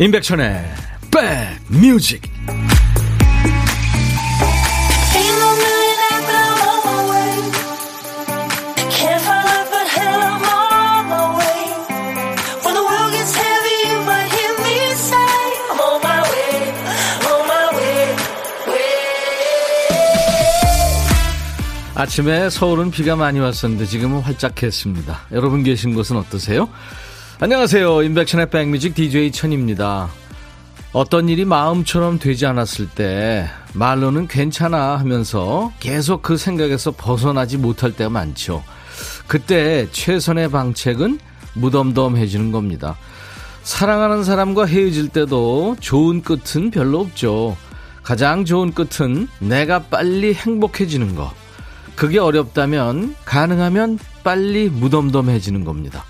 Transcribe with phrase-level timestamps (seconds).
[0.00, 0.64] 임백천의
[1.10, 2.22] 백뮤직
[21.96, 25.22] 아침에 서울은 비가 많이 왔었는데 지금은 활짝 했습니다.
[25.32, 26.68] 여러분 계신 곳은 어떠세요?
[27.40, 28.02] 안녕하세요.
[28.02, 30.08] 인백천의 백뮤직 DJ 천입니다.
[30.92, 38.10] 어떤 일이 마음처럼 되지 않았을 때 말로는 괜찮아 하면서 계속 그 생각에서 벗어나지 못할 때가
[38.10, 38.64] 많죠.
[39.28, 41.20] 그때 최선의 방책은
[41.54, 42.96] 무덤덤해지는 겁니다.
[43.62, 47.56] 사랑하는 사람과 헤어질 때도 좋은 끝은 별로 없죠.
[48.02, 51.32] 가장 좋은 끝은 내가 빨리 행복해지는 거.
[51.94, 56.04] 그게 어렵다면 가능하면 빨리 무덤덤해지는 겁니다.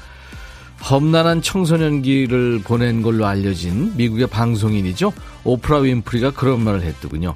[0.82, 5.12] 험난한 청소년기를 보낸 걸로 알려진 미국의 방송인이죠.
[5.44, 7.34] 오프라 윈프리가 그런 말을 했더군요.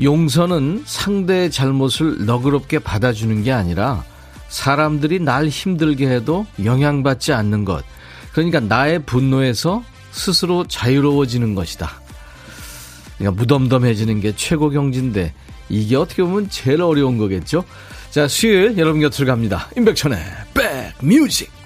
[0.00, 4.04] 용서는 상대의 잘못을 너그럽게 받아주는 게 아니라
[4.48, 7.84] 사람들이 날 힘들게 해도 영향받지 않는 것.
[8.32, 11.90] 그러니까 나의 분노에서 스스로 자유로워지는 것이다.
[13.18, 15.32] 그러니까 무덤덤해지는 게 최고 경지인데
[15.68, 17.64] 이게 어떻게 보면 제일 어려운 거겠죠?
[18.10, 19.68] 자, 수요일 여러분 곁으로 갑니다.
[19.76, 20.18] 임백천의
[21.00, 21.61] 백뮤직.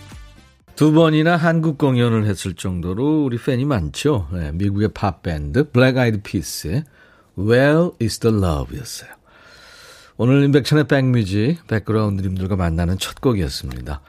[0.77, 4.29] 두 번이나 한국 공연을 했을 정도로 우리 팬이 많죠.
[4.31, 6.85] 네, 미국의 팝밴드 블랙 아이드 피스의
[7.39, 9.09] Where is the Love 였어요.
[10.19, 14.03] 오늘 임백천의 백뮤직 백그라운드님들과 만나는 첫 곡이었습니다.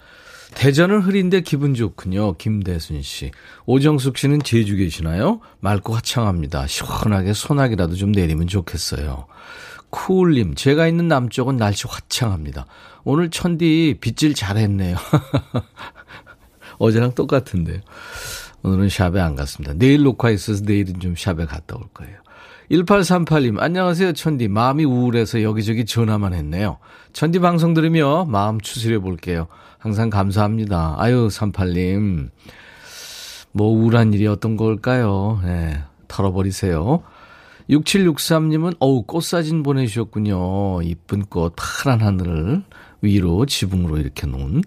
[0.55, 2.33] 대전은 흐린데 기분 좋군요.
[2.33, 3.31] 김대순 씨.
[3.65, 5.39] 오정숙 씨는 제주 계시나요?
[5.61, 6.67] 맑고 화창합니다.
[6.67, 9.27] 시원하게 소나기라도 좀 내리면 좋겠어요.
[9.89, 12.65] 쿨님, 제가 있는 남쪽은 날씨 화창합니다.
[13.05, 14.97] 오늘 천디 빗질 잘했네요.
[16.77, 17.79] 어제랑 똑같은데요.
[18.63, 19.73] 오늘은 샵에 안 갔습니다.
[19.75, 22.17] 내일 녹화 있어서 내일은 좀 샵에 갔다 올 거예요.
[22.71, 24.49] 1838님, 안녕하세요, 천디.
[24.49, 26.79] 마음이 우울해서 여기저기 전화만 했네요.
[27.13, 29.47] 천디 방송 들으며 마음 추스려 볼게요.
[29.77, 30.95] 항상 감사합니다.
[30.97, 32.29] 아유, 38님.
[33.53, 35.39] 뭐 우울한 일이 어떤 걸까요?
[35.43, 37.03] 네, 털어버리세요.
[37.69, 40.81] 6763님은, 어우, 꽃사진 보내주셨군요.
[40.83, 42.63] 이쁜 꽃, 파란 하늘을
[43.01, 44.63] 위로 지붕으로 이렇게 놓은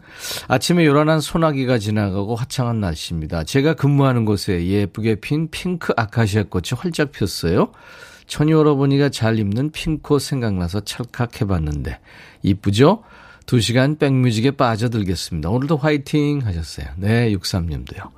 [0.49, 3.45] 아침에 요란한 소나기가 지나가고 화창한 날씨입니다.
[3.45, 7.73] 제가 근무하는 곳에 예쁘게 핀 핑크 아카시아 꽃이 활짝 폈어요.
[8.27, 11.99] 천이 오라버니가 잘 입는 핑크옷 생각나서 찰칵해봤는데
[12.43, 13.03] 이쁘죠?
[13.47, 15.51] 2시간 백뮤직에 빠져들겠습니다.
[15.51, 16.87] 오늘도 화이팅 하셨어요.
[16.97, 18.11] 네, 63님도요.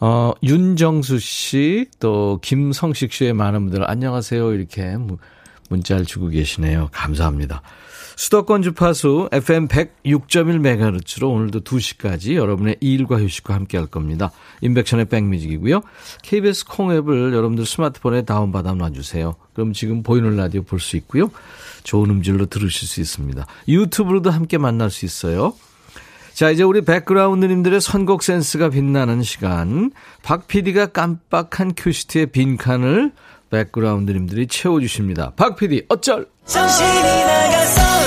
[0.00, 4.52] 어, 윤정수 씨, 또 김성식 씨의 많은 분들 안녕하세요.
[4.52, 4.96] 이렇게
[5.70, 6.88] 문자를 주고 계시네요.
[6.92, 7.62] 감사합니다.
[8.16, 14.30] 수도권 주파수 FM 106.1MHz로 오늘도 2시까지 여러분의 일과 휴식과 함께 할 겁니다.
[14.62, 15.82] 인백션의 백뮤직이고요.
[16.22, 19.36] KBS 콩앱을 여러분들 스마트폰에 다운받아 놔주세요.
[19.52, 21.30] 그럼 지금 보이는 라디오 볼 수 있고요.
[21.84, 23.46] 좋은 음질로 들으실 수 있습니다.
[23.68, 25.54] 유튜브로도 함께 만날 수 있어요.
[26.32, 29.90] 자, 이제 우리 백그라운드님들의 선곡 센스가 빛나는 시간.
[30.22, 33.12] 박 PD가 깜빡한 큐시트의 빈칸을
[33.50, 35.32] 백그라운드님들이 채워주십니다.
[35.36, 36.26] 박 PD, 어쩔!
[36.46, 38.05] 정신이 나갔었나봐.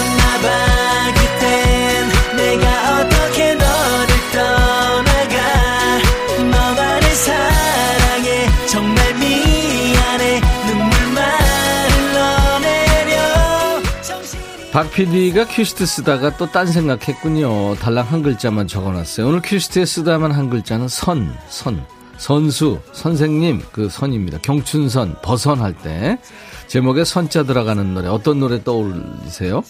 [14.72, 17.76] 박 PD가 큐시트 쓰다가 또 딴 생각했군요.
[17.76, 19.28] 달랑 한 글자만 적어놨어요.
[19.28, 21.84] 오늘 큐시트에 쓰다만 한 글자는 선, 선.
[22.18, 24.40] 선수, 선생님, 그 선입니다.
[24.42, 26.20] 경춘선, 버선할 때.
[26.68, 29.64] 제목에 선자 들어가는 노래, 어떤 노래 떠올리세요?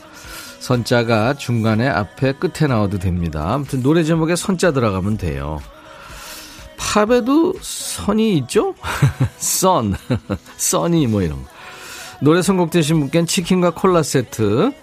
[0.59, 3.53] 선자가 중간에 앞에 끝에 나와도 됩니다.
[3.53, 5.59] 아무튼 노래 제목에 선자 들어가면 돼요.
[6.77, 8.75] 팝에도 Sun이 있죠?
[9.37, 9.95] Sun,
[10.57, 11.49] 써니 뭐 이런 거.
[12.21, 14.73] 노래 선곡되신 분께는 치킨과 콜라 세트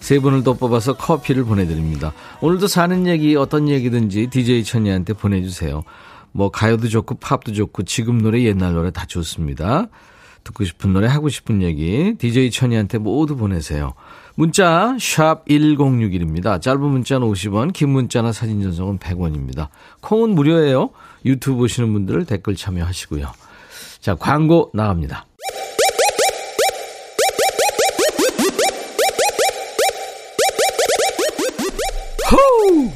[0.00, 2.12] 세 분을 더 뽑아서 커피를 보내드립니다.
[2.42, 5.82] 오늘도 사는 얘기 어떤 얘기든지 DJ 천이한테 보내주세요.
[6.32, 9.86] 뭐 가요도 좋고 팝도 좋고 지금 노래 옛날 노래 다 좋습니다.
[10.42, 13.94] 듣고 싶은 노래 하고 싶은 얘기 DJ 천이한테 모두 보내세요.
[14.36, 16.60] 문자 샵 1061입니다.
[16.60, 19.68] 짧은 문자는 50원 긴 문자나 사진 전송은 100원입니다.
[20.00, 20.90] 콩은 무료예요.
[21.24, 23.32] 유튜브 보시는 분들 댓글 참여하시고요.
[24.00, 25.26] 자 광고 나갑니다.
[32.30, 32.90] 호우!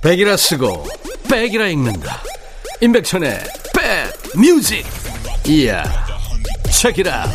[0.00, 0.86] 백이라 쓰고
[1.30, 2.22] 백이라 읽는다.
[2.80, 3.38] 임백천의
[3.76, 4.86] 백 뮤직
[5.46, 5.84] 이야
[6.70, 7.26] 책이라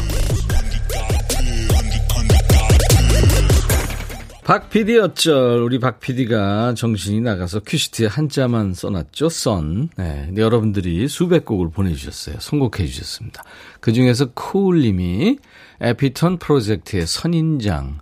[4.46, 9.30] 박 PD 어쩔 우리 박 PD가 정신이 나가서 큐시트에 한자만 써놨죠.
[9.30, 9.90] 썬.
[9.98, 12.36] 네, 여러분들이 수백 곡을 보내주셨어요.
[12.40, 13.44] 선곡해 주셨습니다.
[13.80, 15.40] 그 중에서 쿨님이
[15.82, 17.98] 에피톤 프로젝트의 선인장.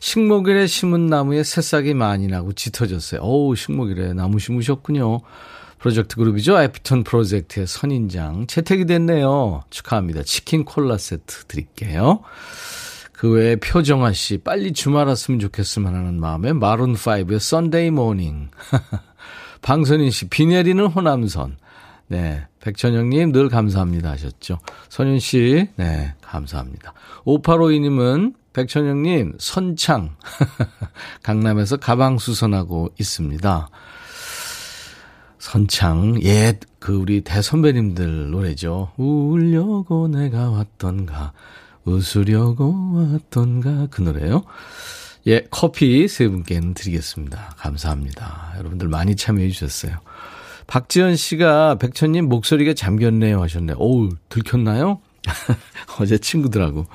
[0.00, 3.20] 식목일에 심은 나무에 새싹이 많이 나고 짙어졌어요.
[3.20, 5.20] 어우 식목일에 나무 심으셨군요.
[5.78, 6.60] 프로젝트 그룹이죠.
[6.60, 8.48] 에피톤 프로젝트의 선인장.
[8.48, 9.62] 채택이 됐네요.
[9.70, 10.24] 축하합니다.
[10.24, 12.24] 치킨 콜라 세트 드릴게요.
[13.24, 18.50] 그 외에 표정아 씨, 빨리 주말 왔으면 좋겠으면 하는 마음에 마룬5의 Sunday Morning.
[19.62, 21.56] 방선인 씨, 비 내리는 호남선.
[22.08, 22.44] 네.
[22.60, 24.58] 백천 형님 늘 감사합니다 하셨죠.
[24.90, 26.12] 선윤 씨, 네.
[26.20, 26.92] 감사합니다.
[27.24, 30.16] 5852님은 백천 형님, 선창.
[31.24, 33.68] 강남에서 가방 수선하고 있습니다.
[35.38, 38.92] 선창, 옛, 그, 우리 대선배님들 노래죠.
[38.98, 41.32] 울려고 내가 왔던가.
[41.84, 44.44] 웃으려고 왔던가 그 노래요.
[45.26, 47.54] 예, 커피 세 분께는 드리겠습니다.
[47.56, 48.54] 감사합니다.
[48.58, 49.98] 여러분들 많이 참여해 주셨어요.
[50.66, 53.76] 박지현 씨가 백천님 목소리가 잠겼네요 하셨네요.
[53.78, 55.00] 오우, 들켰나요?
[56.00, 56.86] 어제 친구들하고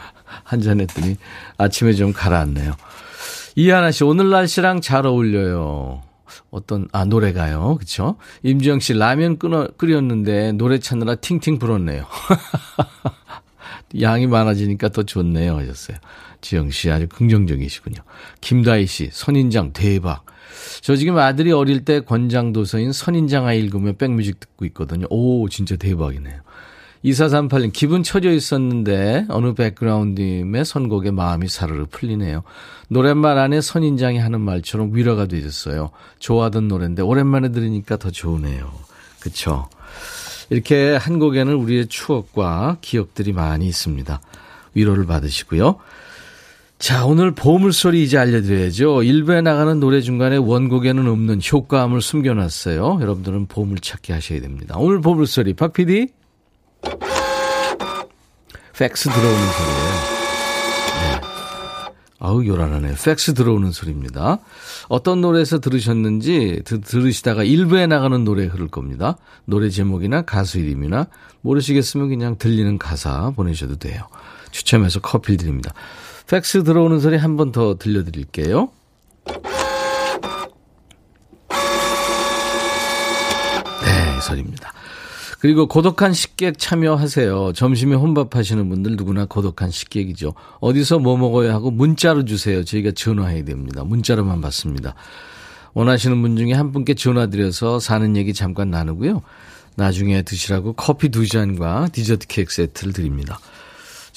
[0.43, 1.17] 한잔 했더니
[1.57, 2.73] 아침에 좀 가라앉네요.
[3.55, 6.03] 이하나 씨, 오늘 날씨랑 잘 어울려요.
[6.51, 7.77] 어떤, 아, 노래가요.
[7.77, 8.15] 그쵸?
[8.43, 12.05] 임지영 씨, 라면 끊어, 끓였는데 노래 찾느라 팅팅 불었네요.
[14.01, 15.57] 양이 많아지니까 더 좋네요.
[15.57, 15.97] 하셨어요.
[16.41, 18.01] 지영 씨 아주 긍정적이시군요.
[18.41, 20.25] 김다희 씨, 선인장 대박.
[20.81, 25.05] 저 지금 아들이 어릴 때 권장도서인 선인장아 읽으며 백뮤직 듣고 있거든요.
[25.09, 26.41] 오, 진짜 대박이네요.
[27.05, 32.43] 2438님, 기분 처져 있었는데, 어느 백그라운드님의 선곡에 마음이 사르르 풀리네요.
[32.89, 35.91] 노랫말 안에 선인장이 하는 말처럼 위로가 되셨어요.
[36.19, 38.71] 좋아하던 노래인데, 오랜만에 들으니까 더 좋으네요.
[39.21, 39.69] 그쵸?
[40.49, 44.21] 이렇게 한 곡에는 우리의 추억과 기억들이 많이 있습니다.
[44.73, 45.77] 위로를 받으시고요.
[46.79, 49.03] 자, 오늘 보물소리 이제 알려드려야죠.
[49.03, 52.99] 일부에 나가는 노래 중간에 원곡에는 없는 효과음을 숨겨놨어요.
[53.01, 54.75] 여러분들은 보물 찾기 하셔야 됩니다.
[54.77, 56.07] 오늘 보물소리, 박 PD?
[58.77, 59.88] 팩스 들어오는 소리예요.
[62.19, 62.95] 아우 요란하네.
[63.03, 64.39] 팩스 들어오는 소리입니다.
[64.89, 69.15] 어떤 노래에서 들으셨는지 드, 들으시다가 일부에 나가는 노래 흐를 겁니다.
[69.45, 71.07] 노래 제목이나 가수 이름이나
[71.41, 74.03] 모르시겠으면 그냥 들리는 가사 보내셔도 돼요.
[74.51, 75.73] 추첨해서 커피 드립니다.
[76.27, 78.69] 팩스 들어오는 소리 한 번 더 들려드릴게요.
[83.85, 84.73] 네, 이 소리입니다.
[85.39, 87.53] 그리고 고독한 식객 참여하세요.
[87.53, 90.33] 점심에 혼밥 하시는 분들 누구나 고독한 식객이죠.
[90.59, 92.65] 어디서 뭐 먹어야 하고 문자로 주세요.
[92.65, 93.85] 저희가 전화해야 됩니다.
[93.85, 94.95] 문자로만 받습니다.
[95.73, 99.21] 원하시는 분 중에 한 분께 전화드려서 사는 얘기 잠깐 나누고요.
[99.75, 103.39] 나중에 드시라고 커피 두 잔과 디저트 케이크 세트를 드립니다.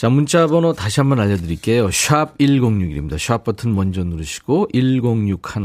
[0.02, 1.92] 자, 문자 번호 다시 한번 알려드릴게요.
[1.92, 3.16] 샵 1061입니다.
[3.20, 5.62] 샵 버튼 먼저 누르시고 1061.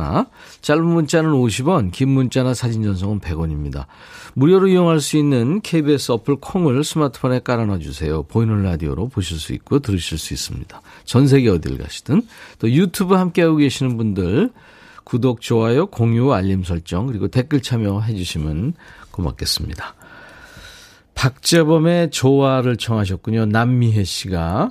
[0.61, 3.87] 짧은 문자는 50원, 긴 문자나 사진 전송은 100원입니다.
[4.35, 8.21] 무료로 이용할 수 있는 KBS 어플 콩을 스마트폰에 깔아놔 주세요.
[8.21, 10.81] 보이는 라디오로 보실 수 있고 들으실 수 있습니다.
[11.03, 12.21] 전 세계 어딜 가시든
[12.59, 14.51] 또 유튜브 함께하고 계시는 분들
[15.03, 18.75] 구독, 좋아요, 공유, 알림 설정 그리고 댓글 참여해 주시면
[19.09, 19.96] 고맙겠습니다.
[21.17, 23.47] 박재범의 조화를 청하셨군요.
[23.47, 24.69] 남미혜 씨가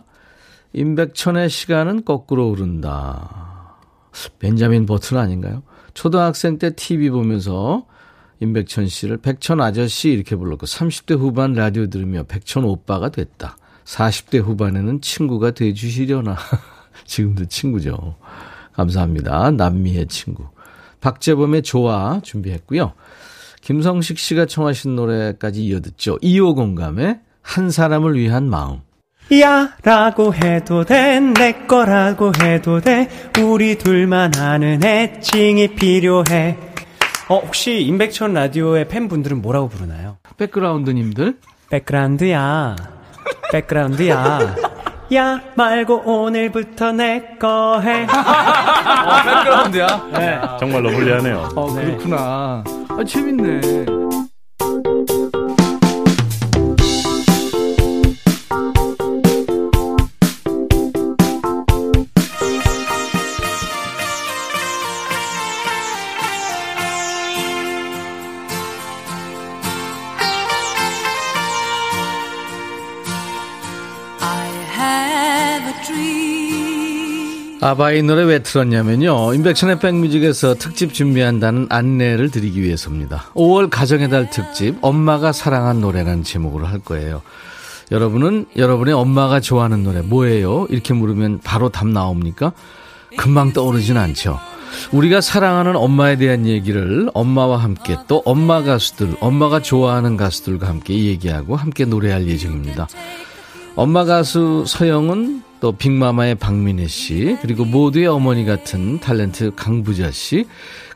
[0.74, 3.76] 임백천의 시간은 거꾸로 흐른다.
[4.38, 5.64] 벤자민 버튼 아닌가요?
[5.92, 7.86] 초등학생 때 TV 보면서
[8.38, 13.56] 임백천 씨를 백천 아저씨 이렇게 불렀고 30대 후반 라디오 들으며 백천 오빠가 됐다.
[13.84, 16.36] 40대 후반에는 친구가 돼 주시려나.
[17.06, 18.14] 지금도 친구죠.
[18.72, 19.50] 감사합니다.
[19.50, 20.44] 남미의 친구.
[21.00, 22.92] 박재범의 좋아 준비했고요.
[23.70, 26.18] 김성식 씨가 청하신 노래까지 이어듣죠.
[26.18, 28.78] 2호 공감의 한 사람을 위한 마음.
[29.40, 33.08] 야 라고 해도 돼 내 거라고 해도 돼
[33.42, 36.56] 우리 둘만 아는 애칭이 필요해
[37.28, 40.18] 어, 혹시 임백천 라디오의 팬분들은 뭐라고 부르나요?
[40.36, 41.36] 백그라운드님들?
[41.70, 42.76] 백그라운드야.
[43.50, 44.54] 백그라운드야.
[45.14, 48.04] 야 말고 오늘부터 내 거 해.
[48.04, 49.86] 어, 백그라운드야?
[50.12, 50.40] 네.
[50.60, 51.48] 정말 러블리하네요.
[51.56, 52.62] 어, 그렇구나.
[52.98, 53.60] 아, 재밌네.
[77.66, 79.34] 아바이 노래 왜 틀었냐면요.
[79.34, 83.24] 인백션의 백뮤직에서 특집 준비한다는 안내를 드리기 위해서입니다.
[83.34, 87.22] 5월 가정의 달 특집 엄마가 사랑한 노래라는 제목으로 할 거예요.
[87.90, 90.68] 여러분은 여러분의 엄마가 좋아하는 노래 뭐예요?
[90.70, 92.52] 이렇게 물으면 바로 답 나옵니까?
[93.16, 94.38] 금방 떠오르진 않죠.
[94.92, 101.56] 우리가 사랑하는 엄마에 대한 얘기를 엄마와 함께 또 엄마 가수들, 엄마가 좋아하는 가수들과 함께 얘기하고
[101.56, 102.86] 함께 노래할 예정입니다.
[103.74, 110.46] 엄마 가수 서영은 또 빅마마의 박민혜 씨, 그리고 모두의 어머니 같은 탤런트 강부자 씨,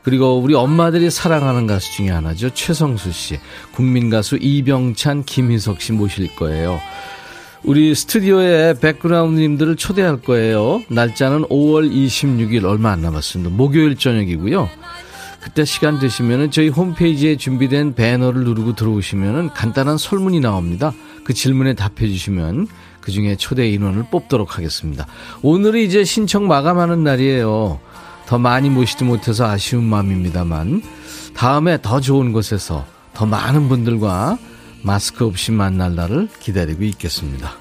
[0.01, 2.51] 그리고 우리 엄마들이 사랑하는 가수 중에 하나죠.
[2.51, 3.37] 최성수 씨,
[3.73, 6.79] 국민 가수 이병찬, 김희석 씨 모실 거예요.
[7.63, 10.81] 우리 스튜디오에 백그라운드님들을 초대할 거예요.
[10.87, 13.53] 날짜는 5월 26일 얼마 안 남았습니다.
[13.53, 14.69] 목요일 저녁이고요.
[15.41, 20.93] 그때 시간 되시면 저희 홈페이지에 준비된 배너를 누르고 들어오시면 간단한 설문이 나옵니다.
[21.25, 22.67] 그 질문에 답해 주시면
[23.01, 25.07] 그 중에 초대 인원을 뽑도록 하겠습니다.
[25.41, 27.79] 오늘이 이제 신청 마감하는 날이에요.
[28.27, 30.81] 더 많이 모시지 못해서 아쉬운 마음입니다만
[31.33, 34.37] 다음에 더 좋은 곳에서 더 많은 분들과
[34.83, 37.51] 마스크 없이 만날 날을 기다리고 있겠습니다.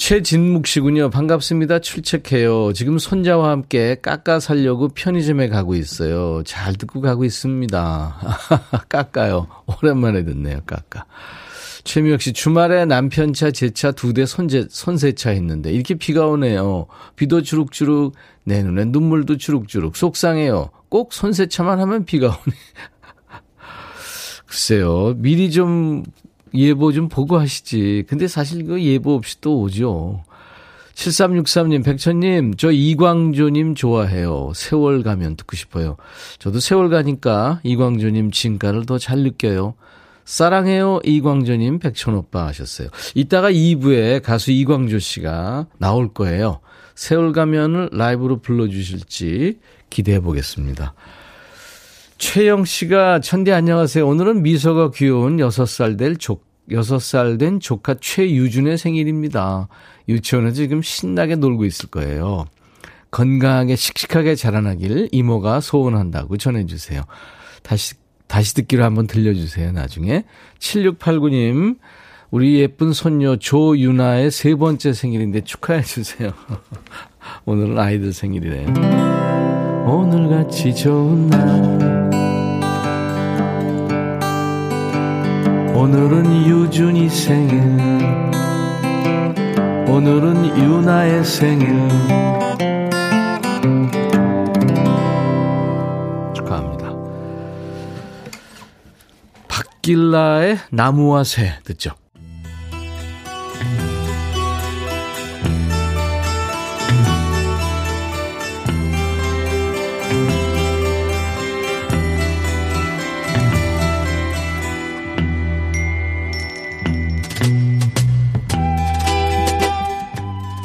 [0.00, 1.10] 최진묵 씨군요.
[1.10, 1.80] 반갑습니다.
[1.80, 2.72] 출첵해요.
[2.72, 6.42] 지금 손자와 함께 깎아 살려고 편의점에 가고 있어요.
[6.46, 8.16] 잘 듣고 가고 있습니다.
[8.88, 9.46] 깎아요.
[9.66, 10.62] 오랜만에 듣네요.
[10.64, 11.04] 깎아.
[11.84, 16.86] 최미혁 씨, 주말에 남편 차, 제 차 두 대 손제, 손세차 했는데, 이렇게 비가 오네요.
[17.16, 20.70] 비도 주룩주룩, 내 눈에 눈물도 주룩주룩, 속상해요.
[20.88, 22.56] 꼭 손세차만 하면 비가 오네.
[24.46, 26.02] 글쎄요, 미리 좀
[26.54, 28.04] 예보 좀 보고 하시지.
[28.08, 30.22] 근데 사실 그 예보 없이 또 오죠.
[30.94, 34.52] 7363님, 백천님, 저 이광조님 좋아해요.
[34.54, 35.96] 세월 가면 듣고 싶어요.
[36.38, 39.74] 저도 세월 가니까 이광조님 진가를 더 잘 느껴요.
[40.30, 42.88] 사랑해요, 이광조님, 백천오빠 하셨어요.
[43.16, 46.60] 이따가 2부에 가수 이광조 씨가 나올 거예요.
[46.94, 49.58] 세월 가면을 라이브로 불러주실지
[49.90, 50.94] 기대해 보겠습니다.
[52.18, 54.06] 최영 씨가 천디 안녕하세요.
[54.06, 56.38] 오늘은 미소가 귀여운 6살 될 조,
[56.70, 59.66] 6살 된 조카 최유준의 생일입니다.
[60.08, 62.44] 유치원에서 지금 신나게 놀고 있을 거예요.
[63.10, 67.02] 건강하게 씩씩하게 자라나길 이모가 소원한다고 전해주세요.
[67.64, 67.96] 다시,
[68.30, 70.22] 다시 듣기로 한번 들려주세요, 나중에.
[70.60, 71.78] 7689님,
[72.30, 76.30] 우리 예쁜 손녀 조유나의 세 번째 생일인데 축하해주세요.
[77.44, 78.68] 오늘은 아이들 생일이래요.
[79.84, 82.10] 오늘같이 좋은 날
[85.74, 87.58] 오늘은 유준이 생일
[89.88, 91.68] 오늘은 유나의 생일
[99.82, 101.92] 길라의 나무와 새 듣죠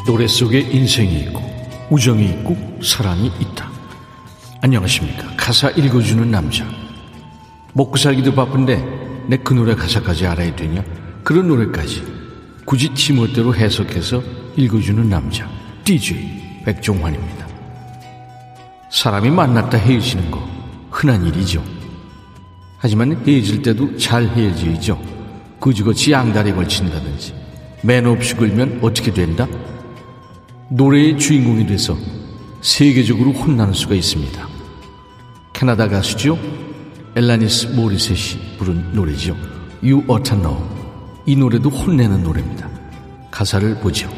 [0.05, 1.41] 노래 속에 인생이 있고
[1.89, 3.69] 우정이 있고 사랑이 있다.
[4.61, 5.35] 안녕하십니까.
[5.35, 6.65] 가사 읽어주는 남자.
[7.73, 10.83] 먹고 살기도 바쁜데 내 그 노래 가사까지 알아야 되냐?
[11.23, 12.03] 그런 노래까지
[12.65, 14.21] 굳이 지멋대로 해석해서
[14.55, 15.49] 읽어주는 남자.
[15.83, 17.47] DJ 백종환입니다.
[18.91, 20.47] 사람이 만났다 헤어지는 거
[20.89, 21.63] 흔한 일이죠.
[22.77, 25.01] 하지만 헤어질 때도 잘 헤어져야죠.
[25.59, 27.33] 그지같이 양다리 걸친다든지
[27.83, 29.47] 매너 없이 걸면 어떻게 된다?
[30.69, 31.97] 노래의 주인공이 돼서
[32.61, 34.47] 세계적으로 혼나는 수가 있습니다.
[35.53, 36.37] 캐나다 가수죠.
[37.17, 39.37] 엘라니스 모리셋이 부른 노래죠.
[39.81, 40.57] You Ought to Know.
[41.25, 42.69] 이 노래도 혼내는 노래입니다.
[43.31, 44.09] 가사를 보죠.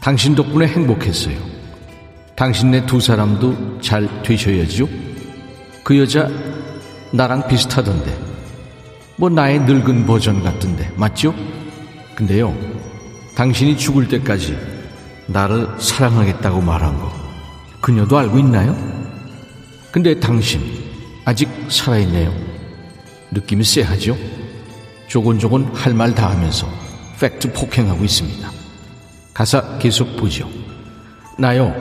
[0.00, 1.38] 당신 덕분에 행복했어요.
[2.34, 4.88] 당신네 두 사람도 잘 되셔야죠.
[5.84, 6.28] 그 여자
[7.12, 8.18] 나랑 비슷하던데.
[9.16, 10.92] 뭐 나의 늙은 버전 같던데.
[10.96, 11.32] 맞죠?
[12.16, 12.56] 근데요.
[13.36, 14.58] 당신이 죽을 때까지
[15.26, 17.12] 나를 사랑하겠다고 말한 거
[17.80, 18.76] 그녀도 알고 있나요?
[19.92, 20.77] 근데 당신
[21.28, 22.32] 아직 살아있네요.
[23.32, 24.16] 느낌이 쎄하죠?
[25.08, 26.66] 조곤조곤 할 말 다 하면서
[27.20, 28.50] 팩트 폭행하고 있습니다.
[29.34, 30.48] 가사 계속 보죠.
[31.36, 31.74] 나요,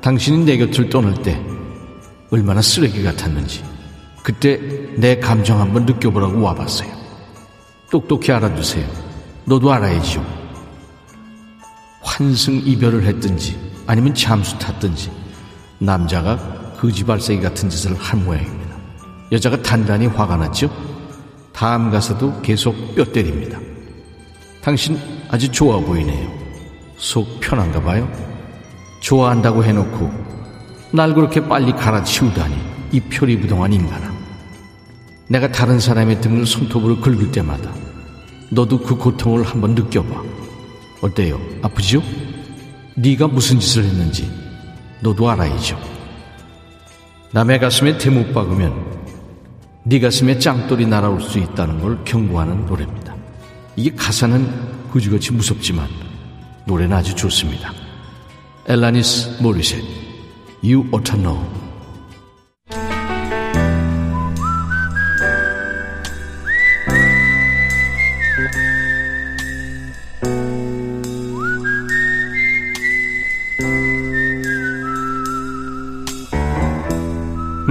[0.00, 1.40] 당신이 내 곁을 떠날 때
[2.32, 3.62] 얼마나 쓰레기 같았는지
[4.24, 4.58] 그때
[4.96, 6.90] 내 감정 한번 느껴보라고 와봤어요.
[7.88, 8.84] 똑똑히 알아두세요.
[9.44, 10.26] 너도 알아야죠.
[12.00, 15.08] 환승 이별을 했든지 아니면 잠수 탔든지
[15.78, 18.61] 남자가 거지발세기 같은 짓을 한 모양입니다.
[19.32, 20.70] 여자가 단단히 화가 났죠?
[21.52, 23.58] 다음 가서도 계속 뼈 때립니다.
[24.62, 24.98] 당신
[25.28, 26.30] 아주 좋아 보이네요.
[26.98, 28.08] 속 편한가 봐요?
[29.00, 30.10] 좋아한다고 해놓고
[30.92, 32.54] 날 그렇게 빨리 갈아치우다니
[32.92, 34.12] 이 표리 부동한 인간아.
[35.28, 37.72] 내가 다른 사람의 등을 손톱으로 긁을 때마다
[38.50, 40.22] 너도 그 고통을 한번 느껴봐.
[41.00, 41.40] 어때요?
[41.62, 42.02] 아프지요?
[42.96, 44.30] 네가 무슨 짓을 했는지
[45.00, 45.80] 너도 알아야죠.
[47.32, 49.01] 남의 가슴에 대못 박으면
[49.84, 53.16] 네 가슴에 짱돌이 날아올 수 있다는 걸 경고하는 노래입니다.
[53.74, 55.88] 이게 가사는 그지같이 무섭지만
[56.66, 57.72] 노래는 아주 좋습니다.
[58.68, 59.82] 엘라니스 모리셋
[60.62, 61.62] You Ought to Know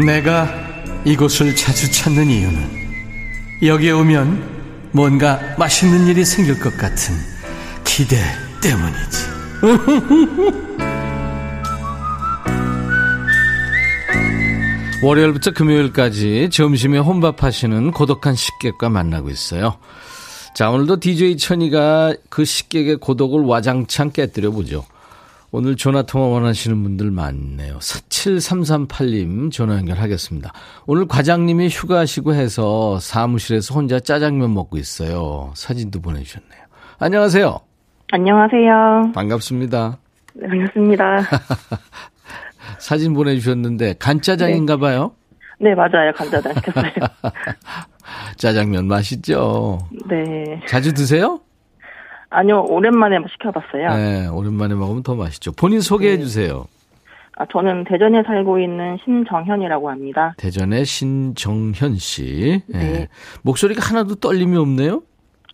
[0.06, 0.61] 내가
[1.06, 2.82] 이곳을 자주 찾는 이유는
[3.64, 7.16] 여기에 오면 뭔가 맛있는 일이 생길 것 같은
[7.84, 8.18] 기대
[8.62, 9.32] 때문이지.
[15.04, 19.78] 월요일부터 금요일까지 점심에 혼밥하시는 고독한 식객과 만나고 있어요.
[20.54, 24.86] 자, 오늘도 DJ 천이가 그 식객의 고독을 와장창 깨뜨려 보죠.
[25.54, 27.78] 오늘 전화 통화 원하시는 분들 많네요.
[27.80, 30.54] 7338님 전화 연결하겠습니다.
[30.88, 35.52] 오늘 과장님이 휴가시고 해서 사무실에서 혼자 짜장면 먹고 있어요.
[35.56, 36.62] 사진도 보내주셨네요.
[37.00, 37.60] 안녕하세요.
[38.14, 39.12] 안녕하세요.
[39.14, 39.98] 반갑습니다.
[40.36, 41.20] 네, 반갑습니다.
[42.80, 45.12] 사진 보내주셨는데 간짜장인가 봐요?
[45.60, 46.14] 네, 맞아요.
[46.16, 46.92] 간짜장 시켰어요.
[48.38, 49.80] 짜장면 맛있죠?
[50.10, 50.62] 네.
[50.68, 51.42] 자주 드세요?
[52.32, 53.96] 아니요, 오랜만에 시켜봤어요.
[53.96, 55.52] 네, 오랜만에 먹으면 더 맛있죠.
[55.52, 56.24] 본인 소개해 네.
[56.24, 56.66] 주세요.
[57.38, 60.34] 아, 저는 대전에 살고 있는 신정현이라고 합니다.
[60.38, 62.62] 대전의 신정현 씨.
[62.68, 62.80] 네.
[62.80, 63.08] 네.
[63.44, 65.04] 목소리가 하나도 떨림이 없네요?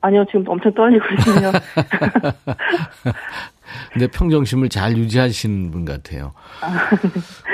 [0.02, 1.52] 아니요, 지금 엄청 떨리고 있어요.
[3.92, 6.34] 근데 평정심을 잘 유지하시는 분 같아요.
[6.62, 7.10] 아, 네.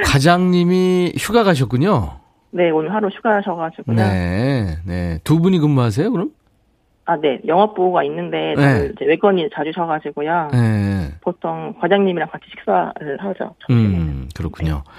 [0.06, 2.20] 과장님이 휴가 가셨군요.
[2.52, 3.96] 네, 오늘 하루 휴가 하셔가지고요.
[3.96, 5.20] 네, 네.
[5.24, 6.32] 두 분이 근무하세요, 그럼?
[7.06, 7.40] 아, 네.
[7.46, 8.92] 영업부가 있는데, 네.
[8.96, 10.50] 이제 외건이 자주 셔가지고요.
[10.54, 11.12] 네.
[11.22, 13.56] 보통 과장님이랑 같이 식사를 하죠.
[13.68, 13.98] 점심에.
[13.98, 14.84] 음, 그렇군요.
[14.86, 14.92] 네.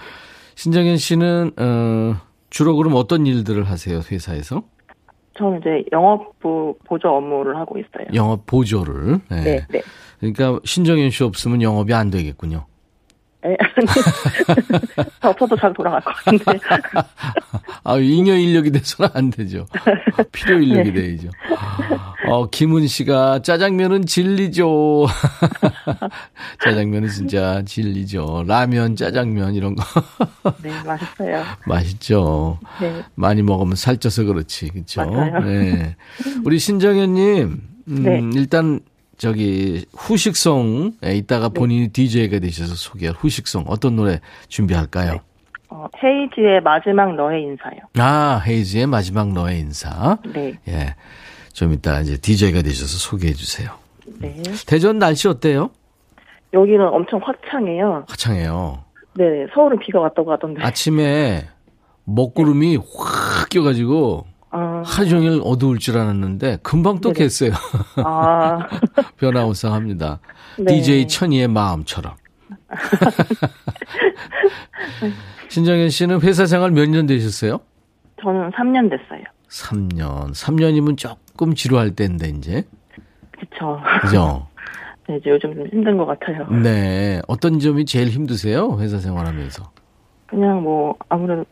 [0.57, 2.15] 신정현 씨는, 어,
[2.51, 4.63] 주로 그럼 어떤 일들을 하세요, 회사에서?
[5.37, 8.07] 저는 이제 영업부 보조 업무를 하고 있어요.
[8.15, 9.19] 영업 보조를?
[9.31, 9.43] 네.
[9.43, 9.83] 네, 네.
[10.21, 12.67] 그러니까 신정현 씨 없으면 영업이 안 되겠군요.
[13.47, 13.57] 에,
[15.21, 16.59] 없어도 잘 돌아갈 것 같은데.
[17.85, 19.67] 아, 잉여 인력이 돼서는 안 되죠.
[20.33, 21.03] 필요 인력이 네.
[21.17, 21.29] 돼야죠.
[22.29, 25.07] 어, 김은 씨가 짜장면은 진리죠.
[26.65, 28.45] 짜장면은 진짜 진리죠.
[28.47, 29.85] 라면, 짜장면 이런 거.
[30.63, 31.45] 네, 맛있어요.
[31.67, 32.59] 맛있죠.
[32.81, 33.03] 네.
[33.15, 34.69] 많이 먹으면 살쪄서 그렇지.
[34.71, 35.05] 그렇죠?
[35.05, 35.41] 맞아요.
[35.41, 35.97] 네.
[36.45, 38.23] 우리 신정현 님, 음, 네.
[38.35, 38.81] 일단
[39.25, 41.55] 저기 후식송에 있다가 네.
[41.55, 41.93] 본인이 네.
[41.93, 45.13] DJ가 되셔서 소개할 후식송 어떤 노래 준비할까요?
[45.13, 45.21] 네.
[45.71, 47.79] 어, 헤이즈의 마지막 너의 인사요.
[47.97, 50.19] 아, 헤이즈의 마지막 너의 인사.
[50.31, 50.59] 네.
[50.69, 50.95] 예.
[51.55, 53.71] 좀 이따 이제 DJ가 되셔서 소개해 주세요.
[54.21, 54.43] 네.
[54.67, 55.71] 대전 날씨 어때요?
[56.53, 58.05] 여기는 엄청 화창해요.
[58.07, 58.85] 화창해요.
[59.15, 60.63] 네, 서울은 비가 왔다고 하던데.
[60.63, 61.49] 아침에
[62.05, 62.85] 먹구름이 네.
[62.99, 64.83] 확 껴가지고 아.
[64.87, 67.25] 하루 종일 어두울 줄 알았는데 금방 또 네.
[67.25, 67.51] 겠어요.
[68.05, 68.61] 아.
[69.19, 70.21] 변화우상합니다.
[70.59, 70.65] 네.
[70.77, 72.15] DJ 천이의 마음처럼.
[75.49, 77.59] 신정현 씨는 회사 생활 몇 년 되셨어요?
[78.23, 79.25] 저는 3년 됐어요.
[79.49, 80.31] 3년.
[80.33, 82.65] 3년이면 조금 지루할 때인데 이제.
[83.33, 83.81] 그렇죠.
[84.03, 84.47] 그죠?
[85.09, 86.47] 네, 이제 요즘 좀 힘든 것 같아요.
[86.63, 87.21] 네.
[87.29, 88.79] 어떤 점이 제일 힘드세요?
[88.81, 89.71] 회사 생활하면서.
[90.27, 91.45] 그냥 뭐 아무래도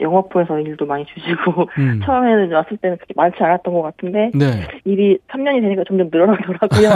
[0.00, 2.00] 영업부에서 일도 많이 주시고 음.
[2.04, 4.66] 처음에는 왔을 때는 그렇게 많지 않았던 것 같은데 네.
[4.84, 6.90] 일이 3년이 되니까 점점 늘어나더라고요.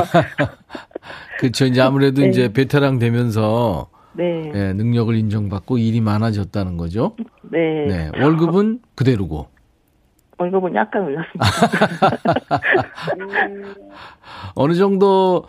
[1.39, 1.67] 그렇죠.
[1.67, 2.29] 이제 아무래도 네.
[2.29, 4.51] 이제 베테랑 되면서 네.
[4.53, 4.73] 네.
[4.73, 7.17] 능력을 인정받고 일이 많아졌다는 거죠.
[7.43, 7.87] 네.
[7.87, 8.11] 네.
[8.21, 9.49] 월급은 그대로고.
[10.39, 11.47] 월급은 약간 올랐습니다.
[14.57, 15.45] 어느 정도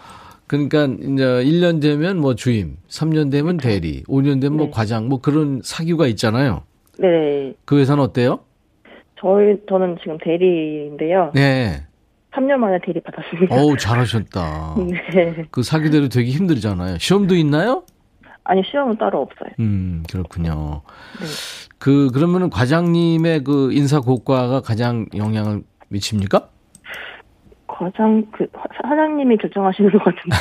[0.47, 4.71] 그러니까 이제 1년 되면 뭐 주임, 3년 되면 대리, 5년 되면 뭐 네.
[4.71, 6.63] 과장 뭐 그런 사규가 있잖아요.
[6.99, 7.53] 네.
[7.65, 8.39] 그 회사는 어때요?
[9.19, 11.31] 저희 저는 지금 대리인데요.
[11.33, 11.85] 네.
[12.33, 13.55] 3년 만에 대리 받았습니다.
[13.55, 14.75] 어우, 잘하셨다.
[15.13, 15.45] 네.
[15.51, 16.97] 그 사기대로 되게 힘들잖아요.
[16.97, 17.83] 시험도 있나요?
[18.43, 19.49] 아니, 시험은 따로 없어요.
[19.59, 20.81] 음, 그렇군요.
[21.19, 21.25] 네.
[21.79, 26.49] 그, 그러면은 과장님의 그 인사 고과가 가장 영향을 미칩니까?
[27.67, 28.45] 과장, 그,
[28.81, 30.37] 사장님이 결정하시는 것 같은데.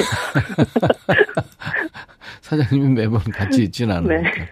[2.45, 4.31] 사장님이 매번 같이 있진 않으니까.
[4.31, 4.51] 네.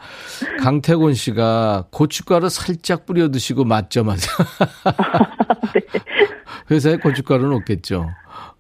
[0.61, 4.31] 강태곤 씨가 고춧가루 살짝 뿌려 드시고 맞죠, 맞아.
[5.75, 5.81] 네.
[6.71, 8.09] 회사에 고춧가루는 없겠죠.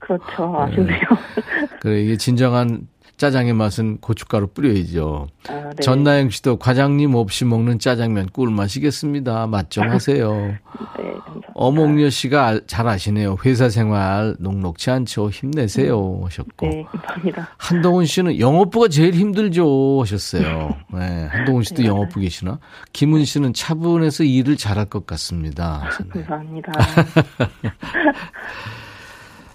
[0.00, 0.54] 그렇죠.
[0.60, 1.00] 아쉽네요.
[1.00, 1.66] 네.
[1.80, 2.86] 그래, 이게 진정한
[3.22, 5.28] 짜장의 맛은 고춧가루 뿌려야죠.
[5.48, 5.70] 아, 네.
[5.80, 9.46] 전나영 씨도 과장님 없이 먹는 짜장면 꿀맛이겠습니다.
[9.46, 10.32] 맛 좀 하세요.
[10.98, 11.52] 네, 감사합니다.
[11.54, 13.36] 어몽여 씨가 잘 아시네요.
[13.44, 15.30] 회사 생활 녹록치 않죠.
[15.30, 16.20] 힘내세요.
[16.24, 16.66] 하셨고.
[16.66, 17.48] 네, 감사합니다.
[17.58, 20.00] 한동훈 씨는 영업부가 제일 힘들죠.
[20.00, 20.74] 하셨어요.
[20.92, 21.88] 네, 한동훈 씨도 네.
[21.88, 22.58] 영업부 계시나?
[22.92, 25.80] 김은 씨는 차분해서 일을 잘할 것 같습니다.
[25.84, 26.26] 하셨네요.
[26.26, 26.72] 감사합니다.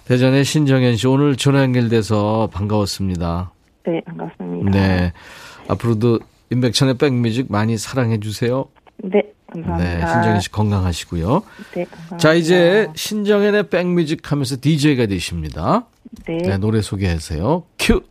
[0.05, 3.51] 대전의 신정현 씨 오늘 전화 연결돼서 반가웠습니다.
[3.87, 4.71] 네, 반갑습니다.
[4.71, 5.13] 네.
[5.69, 6.19] 앞으로도
[6.51, 8.65] 임백천의 백뮤직 많이 사랑해 주세요.
[8.97, 9.21] 네,
[9.51, 9.77] 감사합니다.
[9.77, 11.43] 네, 신정현 씨 건강하시고요.
[11.73, 12.17] 네, 감사합니다.
[12.17, 15.85] 자, 이제 신정현의 백뮤직 하면서 DJ가 되십니다.
[16.25, 16.37] 네.
[16.37, 17.63] 네 노래 소개하세요.
[17.79, 18.01] 큐.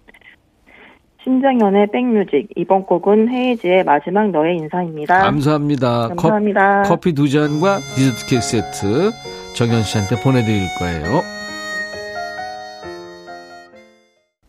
[1.22, 5.18] 신정현의 백뮤직 이번 곡은 헤이즈의 마지막 너의 인사입니다.
[5.18, 6.08] 감사합니다.
[6.08, 6.82] 감사합니다.
[6.84, 9.10] 커, 커피 두 잔과 디저트 케이크 세트
[9.56, 11.35] 정현 씨한테 보내드릴 거예요.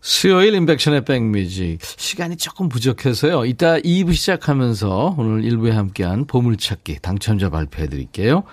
[0.08, 3.44] 수요일 임백천의 백뮤직 시간이 조금 부족해서요.
[3.44, 8.44] 이따 2부 시작하면서 오늘 1부에 함께한 보물찾기 당첨자 발표해 드릴게요.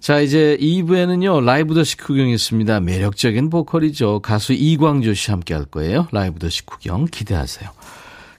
[0.00, 2.80] 자, 이제 2부에는요, 라이브 더시 구경이 있습니다.
[2.80, 4.18] 매력적인 보컬이죠.
[4.22, 6.08] 가수 이광조 씨 함께 할 거예요.
[6.10, 7.70] 라이브 더시 구경 기대하세요.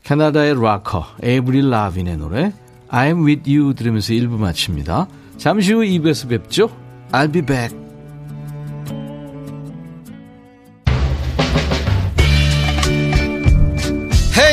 [0.03, 2.51] 캐나다의 락커, 에이브릴 라빈의 노래,
[2.89, 5.07] I'm with you 들으면서 1부 마칩니다.
[5.37, 6.69] 잠시 후 2부에서 뵙죠.
[7.13, 7.82] I'll be back.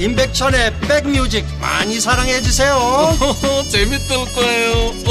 [0.00, 2.78] 임백천의 백뮤직 많이 사랑해 주세요.
[3.68, 4.92] 재밌을 거예요.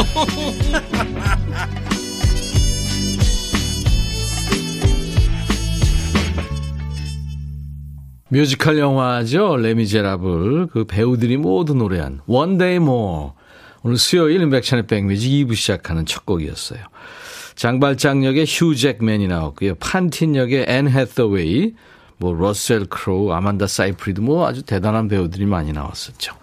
[8.29, 9.57] 뮤지컬 영화죠.
[9.57, 10.67] 레미제라블.
[10.67, 13.31] 그 배우들이 모두 노래한 One Day More.
[13.83, 16.79] 오늘 수요일 임백천의 백뮤직 2부 시작하는 첫 곡이었어요.
[17.55, 19.75] 장발장 역의 휴 잭맨이 나왔고요.
[19.75, 21.73] 판틴 역의 앤 해서웨이,
[22.17, 26.33] 뭐 러셀 크로우, 아만다 사이프리드 뭐 아주 대단한 배우들이 많이 나왔었죠.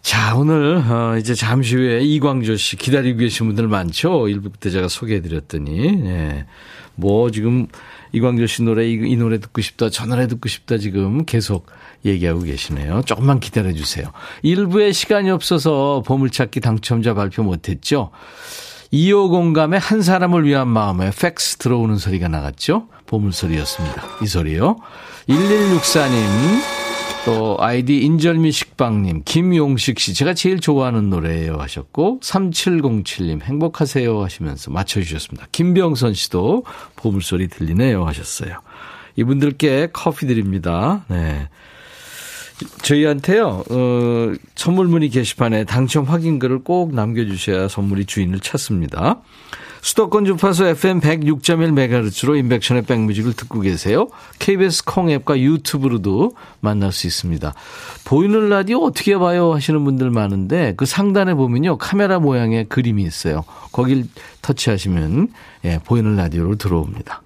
[0.00, 4.10] 자, 오늘 어 이제 잠시 후에 이광조 씨 기다리고 계신 분들 많죠.
[4.22, 6.46] 1부 때 제가 소개해 드렸더니 예.
[6.94, 7.66] 뭐 지금
[8.12, 9.90] 이광조 씨 노래 이, 이 노래 듣고 싶다.
[9.90, 11.66] 저 노래 듣고 싶다 지금 계속
[12.06, 13.02] 얘기하고 계시네요.
[13.04, 14.10] 조금만 기다려 주세요.
[14.44, 18.10] 1부에 시간이 없어서 보물찾기 당첨자 발표 못 했죠.
[18.92, 22.88] 2호 공감의 한 사람을 위한 마음에 팩스 들어오는 소리가 나갔죠.
[23.06, 24.02] 보물소리였습니다.
[24.22, 24.76] 이 소리요.
[25.28, 26.24] 1164님,
[27.24, 35.48] 또 아이디 인절미 식빵님, 김용식 씨, 제가 제일 좋아하는 노래예요 하셨고, 3707님, 행복하세요 하시면서 맞춰주셨습니다.
[35.52, 36.64] 김병선 씨도
[36.96, 38.60] 보물소리 들리네요 하셨어요.
[39.16, 41.04] 이분들께 커피 드립니다.
[41.08, 41.48] 네.
[42.82, 49.20] 저희한테요, 어, 선물 문의 게시판에 당첨 확인글을 꼭 남겨주셔야 선물이 주인을 찾습니다.
[49.80, 54.08] 수도권 주파수 FM 106.1MHz로 인백션의 백뮤직을 듣고 계세요.
[54.38, 57.54] KBS 콩앱과 유튜브로도 만날 수 있습니다.
[58.04, 61.78] 보이는 라디오 어떻게 봐요 하시는 분들 많은데 그 상단에 보면요.
[61.78, 63.44] 카메라 모양의 그림이 있어요.
[63.72, 64.06] 거길
[64.42, 65.28] 터치하시면
[65.64, 67.22] 예, 보이는 라디오로 들어옵니다.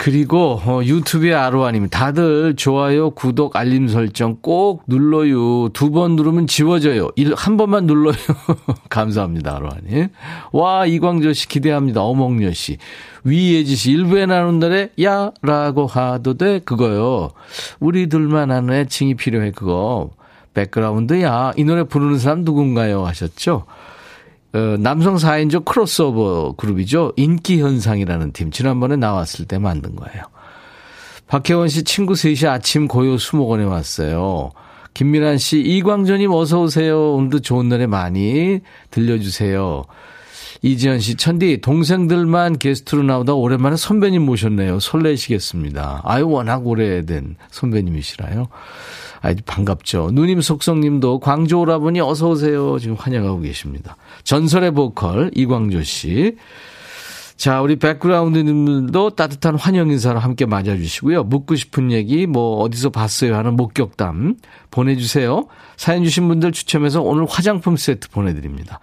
[0.00, 5.70] 그리고 어, 유튜브의 아로아님 다들 좋아요, 구독, 알림 설정 꼭 눌러요.
[5.70, 7.08] 두 번 누르면 지워져요.
[7.16, 8.14] 일, 한 번만 눌러요.
[8.90, 10.06] 감사합니다, 아로아님.
[10.52, 12.00] 와 이광조 씨 기대합니다.
[12.02, 12.78] 어몽여 씨.
[13.24, 17.30] 위예지 씨 일부에 나눈 노래 야라고 하도 돼 그거요.
[17.80, 20.10] 우리들만 아는 애칭이 필요해 그거.
[20.54, 21.54] 백그라운드야.
[21.56, 23.04] 이 노래 부르는 사람 누군가요?
[23.04, 23.64] 하셨죠?
[24.54, 27.12] 어, 남성 4인조 크로스오버 그룹이죠.
[27.16, 28.50] 인기현상이라는 팀.
[28.50, 30.22] 지난번에 나왔을 때 만든 거예요.
[31.26, 34.52] 박혜원 씨 친구 셋이 아침 고요 수목원에 왔어요.
[34.94, 37.14] 김미란 씨, 이광조님 어서오세요.
[37.14, 39.84] 오늘도 좋은 노래 많이 들려주세요.
[40.62, 44.80] 이지연 씨, 천디, 동생들만 게스트로 나오다 오랜만에 선배님 모셨네요.
[44.80, 46.02] 설레시겠습니다.
[46.04, 48.48] 아유, 워낙 오래된 선배님이시라요.
[49.20, 50.10] 아주 반갑죠.
[50.12, 52.78] 누님 속성님도 광주 오라버니 어서 오세요.
[52.78, 53.96] 지금 환영하고 계십니다.
[54.24, 56.36] 전설의 보컬 이광조 씨.
[57.36, 61.22] 자, 우리 백그라운드님들도 따뜻한 환영 인사로 함께 맞아주시고요.
[61.22, 64.34] 묻고 싶은 얘기, 뭐, 어디서 봤어요 하는 목격담
[64.72, 65.46] 보내주세요.
[65.76, 68.80] 사연 주신 분들 추첨해서 오늘 화장품 세트 보내드립니다.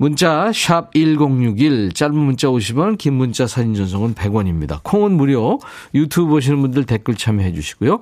[0.00, 4.82] 문자, 샵 1061, 짧은 문자 50원, 긴 문자 사진 전송은 100원입니다.
[4.82, 5.60] 콩은 무료,
[5.92, 8.00] 유튜브 보시는 분들 댓글 참여해 주시고요.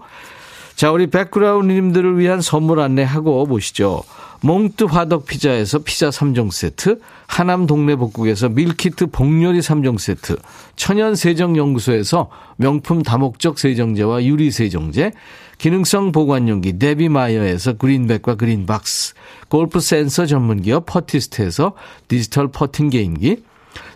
[0.77, 4.05] 자, 우리 백그라운드님들을 위한 선물 안내하고 보시죠.
[4.43, 10.37] 몽뚜 화덕 피자에서 피자 3종 세트, 하남 동네 복국에서 밀키트 복요리 3종 세트,
[10.77, 15.11] 천연 세정연구소에서 명품 다목적 세정제와 유리 세정제,
[15.59, 19.15] 기능성 보관용기 데비마이어에서 그린백과 그린박스,
[19.49, 21.75] 골프 센서 전문기업 퍼티스트에서
[22.07, 23.43] 디지털 퍼팅 게임기,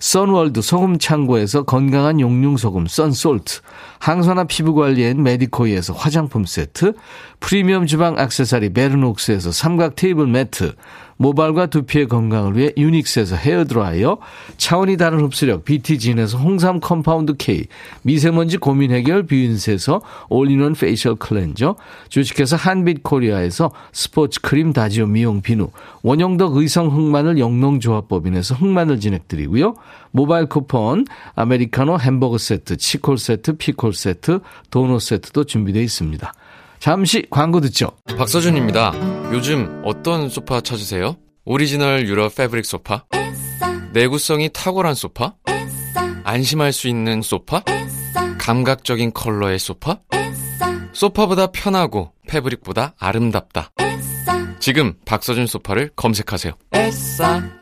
[0.01, 3.61] 선월드 소금 창고에서 건강한 용융 소금 썬솔트,
[4.01, 6.95] 항산화 피부 관리엔 메디코이에서 화장품 세트,
[7.41, 10.75] 프리미엄 주방 액세서리 베르녹스에서 삼각 테이블 매트,
[11.17, 14.19] 모발과 두피의 건강을 위해 유닉스에서 헤어드라이어,
[14.57, 17.67] 차원이 다른 흡수력 BT진에서 홍삼 compound K,
[18.03, 21.77] 미세먼지 고민 해결 뷰인스에서 all-in-one facial cleanser,
[22.09, 25.71] 주식회사 한빛 코리아에서 스포츠 크림 다지오 미용 비누,
[26.03, 29.75] 원형덕 의성 흑마늘 영농조합법인에서 흑마늘 진액 드리고요.
[30.11, 36.33] 모바일 쿠폰, 아메리카노 햄버거 세트, 치콜 세트, 피콜 세트, 도넛 세트도 준비되어 있습니다.
[36.83, 37.93] 잠시 광고 듣죠.
[38.19, 38.93] 박서준입니다.
[39.33, 41.17] 요즘 어떤 소파 찾으세요?
[41.45, 43.05] 오리지널 유럽 패브릭 소파?
[43.93, 45.37] 내구성이 탁월한 소파?
[46.25, 47.63] 안심할 수 있는 소파?
[48.37, 50.01] 감각적인 컬러의 소파?
[50.93, 53.71] 소파보다 편하고 패브릭보다 아름답다.
[54.59, 56.53] 지금 박서준 소파를 검색하세요.
[56.73, 57.62] 제발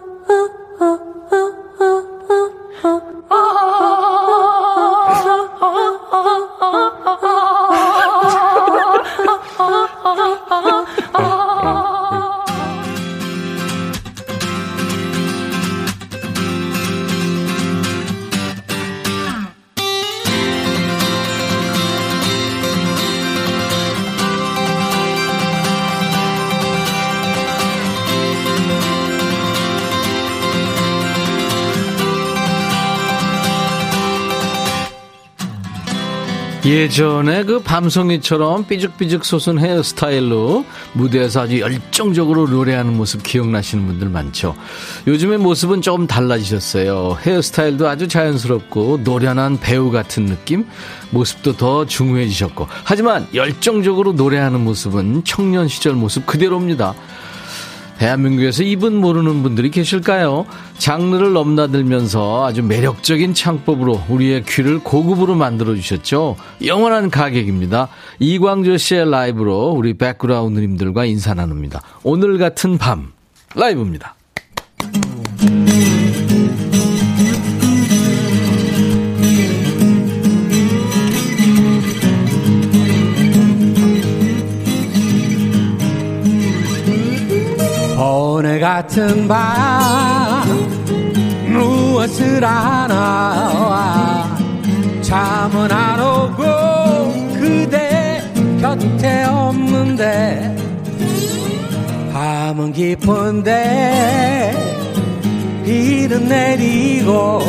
[36.71, 44.55] 예전에 그 밤송이처럼 삐죽삐죽 솟은 헤어스타일로 무대에서 아주 열정적으로 노래하는 모습 기억나시는 분들 많죠.
[45.05, 47.17] 요즘의 모습은 조금 달라지셨어요.
[47.25, 50.65] 헤어스타일도 아주 자연스럽고 노련한 배우 같은 느낌?
[51.09, 52.69] 모습도 더 중후해지셨고.
[52.85, 56.93] 하지만 열정적으로 노래하는 모습은 청년 시절 모습 그대로입니다.
[58.01, 60.47] 대한민국에서 이분 모르는 분들이 계실까요?
[60.79, 66.35] 장르를 넘나들면서 아주 매력적인 창법으로 우리의 귀를 고급으로 만들어 주셨죠.
[66.65, 67.89] 영원한 가객입니다.
[68.17, 71.83] 이광조 씨의 라이브로 우리 백그라운드님들과 인사 나눕니다.
[72.01, 73.11] 오늘 같은 밤
[73.53, 74.15] 라이브입니다.
[88.91, 90.45] 같은 밤
[91.47, 94.35] 무엇을 하나
[95.01, 96.43] 잠은 안 오고
[97.39, 98.21] 그대
[98.59, 100.57] 곁에 없는데
[102.11, 104.53] 밤은 깊은데
[105.63, 107.39] 비는 내리고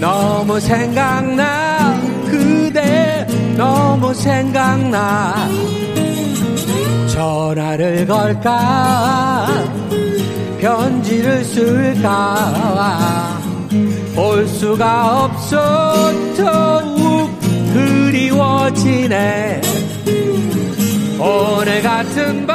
[0.00, 1.98] 너무 생각나.
[2.30, 5.48] 그대 너무 생각나
[7.24, 9.46] 전화를 걸까?
[10.60, 13.40] 편지를 쓸까
[14.14, 16.12] 볼 수가 없어.
[16.36, 17.30] 더욱
[17.72, 19.62] 그리워지네.
[21.18, 22.54] 오늘 같은 밤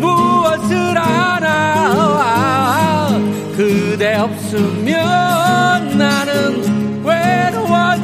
[0.00, 3.10] 무엇을 하나
[3.56, 7.99] 그대 없으면 나는 외로워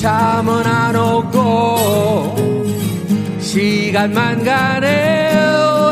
[0.00, 2.34] 잠은 안 오고
[3.38, 5.34] 시간만 가네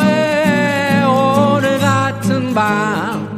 [0.01, 3.29] 왜 오늘 같은 밤.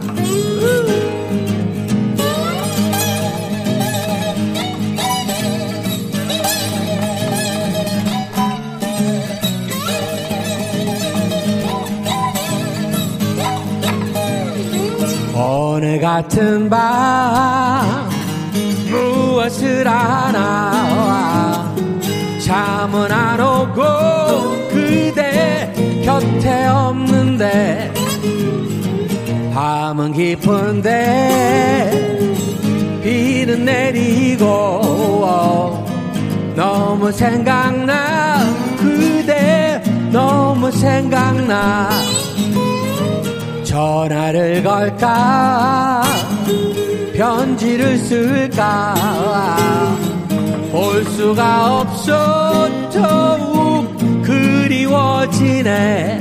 [15.35, 17.90] 오늘 같은 밤
[19.41, 21.75] 무엇을 하나
[22.45, 25.73] 잠은 안 오고 그대
[26.05, 27.91] 곁에 없는데
[29.55, 30.91] 밤은 깊은데
[33.03, 35.23] 비는 내리고
[36.55, 38.45] 너무 생각나.
[38.77, 41.89] 그대 너무 생각나.
[43.65, 46.03] 전화를 걸까
[47.21, 48.95] 편지를 쓸까
[50.73, 56.19] 볼 수가 없어 더욱 그리워지네.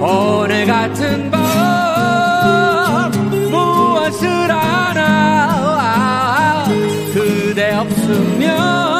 [0.00, 3.12] 오늘 같은 밤
[3.52, 5.04] 무엇을 하나
[7.14, 8.95] 그대 없으면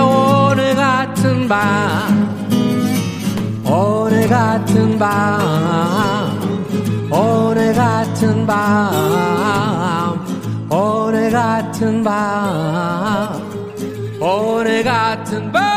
[0.00, 2.28] 오늘 같은 밤.
[3.64, 6.40] 오늘 같은 밤.
[7.10, 10.26] 오늘 같은 밤.
[10.70, 13.52] 오늘 같은 밤.
[14.20, 15.71] 오늘 같은 밤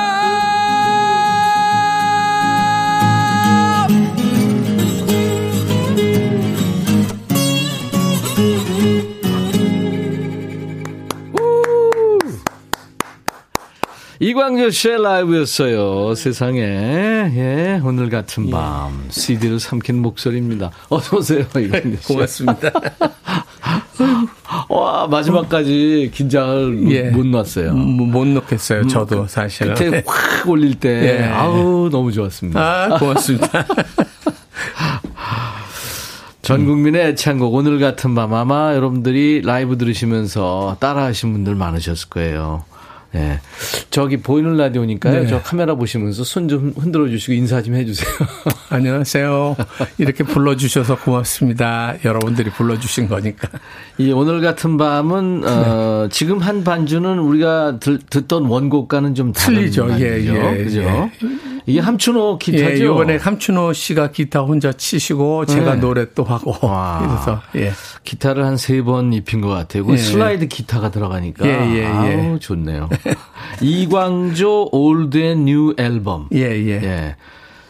[14.25, 16.15] 이광조 씨의 라이브였어요.
[16.15, 16.59] 세상에.
[16.59, 19.03] 예, 오늘 같은 밤.
[19.05, 19.11] 예.
[19.11, 20.71] CD를 삼킨 목소리입니다.
[20.89, 22.07] 어서오세요, 이광조 씨.
[22.07, 22.71] 고맙습니다.
[24.67, 27.11] 와, 마지막까지 긴장을 예.
[27.11, 27.69] 못 놨어요.
[27.69, 29.71] 음, 못 놓겠어요, 저도 음, 사실.
[29.75, 31.19] 그때 확 올릴 때.
[31.19, 31.25] 예.
[31.25, 32.59] 아우, 너무 좋았습니다.
[32.59, 33.47] 아, 고맙습니다.
[36.41, 42.63] 전 국민의 애창곡 오늘 같은 밤 아마 여러분들이 라이브 들으시면서 따라하신 분들 많으셨을 거예요.
[43.15, 43.39] 네.
[43.89, 45.21] 저기 보이는 라디오니까요.
[45.21, 45.27] 네.
[45.27, 48.07] 저 카메라 보시면서 손 좀 흔들어 주시고 인사 좀 해주세요.
[48.69, 49.55] 안녕하세요.
[49.97, 51.95] 이렇게 불러주셔서 고맙습니다.
[52.05, 53.47] 여러분들이 불러주신 거니까.
[53.97, 55.47] 이 오늘 같은 밤은 네.
[55.47, 59.87] 어, 지금 한 반주는 우리가 들, 듣던 원곡과는 좀 틀리죠.
[59.99, 60.81] 예, 예, 그죠?
[60.81, 61.11] 예.
[61.67, 62.65] 이게 함춘호 기타죠.
[62.69, 65.79] 예, 이번에 함춘호 씨가 기타 혼자 치시고 제가 네.
[65.81, 66.99] 노래 또 하고 와.
[67.25, 67.71] 그래서 예.
[68.03, 69.85] 기타를 한 세 번 입힌 것 같아요.
[69.85, 69.97] 그 예.
[69.97, 71.85] 슬라이드 기타가 들어가니까 예, 예, 예.
[71.85, 72.89] 아우 좋네요.
[73.61, 76.27] 이광조 Old and New 앨범.
[76.33, 76.81] 예, 예.
[76.83, 77.15] 예.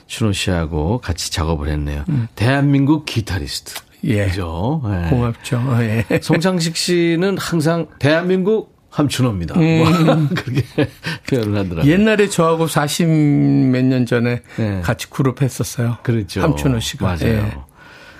[0.07, 2.03] 준호 씨하고 같이 작업을 했네요.
[2.09, 2.27] 음.
[2.35, 3.73] 대한민국 기타리스트.
[4.03, 4.25] 예.
[4.25, 4.81] 그죠?
[4.85, 5.09] 예.
[5.09, 5.61] 고맙죠.
[5.79, 6.05] 예.
[6.21, 9.55] 송창식 씨는 항상 대한민국 함춘호입니다.
[9.59, 10.29] 음.
[10.35, 10.63] 그렇게
[11.29, 11.91] 표현을 하더라고요.
[11.91, 14.81] 옛날에 저하고 40 몇 년 전에 네.
[14.81, 15.97] 같이 그룹 했었어요.
[16.03, 16.41] 그렇죠.
[16.41, 17.05] 함춘호 씨가.
[17.05, 17.33] 맞아요.
[17.35, 17.57] 예.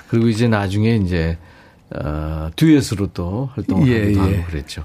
[0.10, 1.38] 그리고 이제 나중에 이제,
[1.96, 4.36] 어, 듀엣으로 또 활동을 예, 하기도 예.
[4.38, 4.84] 하고 그랬죠.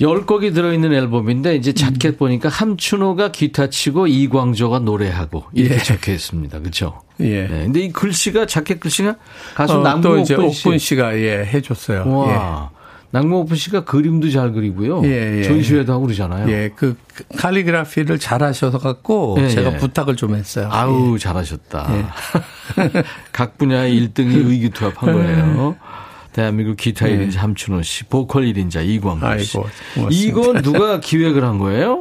[0.00, 2.16] 10곡이 들어있는 앨범인데 이제 자켓 음.
[2.16, 5.78] 보니까 함춘호가 기타 치고 이광조가 노래하고 이렇게 예.
[5.78, 6.58] 적혀 있습니다.
[6.60, 7.02] 그렇죠?
[7.20, 7.42] 예.
[7.42, 7.48] 네.
[7.64, 9.16] 근데 이 글씨가 자켓 글씨가
[9.54, 10.96] 가수 어, 남궁옥분 씨.
[10.96, 12.08] 가 예, 해 줬어요.
[12.08, 12.70] 와.
[12.74, 12.79] 예.
[13.12, 15.02] 낭모오프 씨가 그림도 잘 그리고요.
[15.04, 15.42] 예, 예.
[15.42, 16.48] 전시회도 하고 그러잖아요.
[16.50, 16.96] 예, 그
[17.36, 19.76] 칼리그라피를 잘 하셔서 갖고 예, 제가 예.
[19.78, 20.68] 부탁을 좀 했어요.
[20.70, 21.18] 아우, 예.
[21.18, 21.88] 잘하셨다.
[21.90, 22.92] 예.
[23.32, 25.76] 각 분야의 1등이 의기투합한 거예요.
[26.32, 29.58] 대한민국 기타 1인자 함춘호 씨, 보컬 1인자 이광호 씨.
[29.58, 31.98] 아이고, 이건 누가 기획을 한 거예요?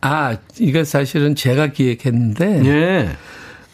[0.00, 2.64] 아, 이거 사실은 제가 기획했는데.
[2.64, 3.08] 예.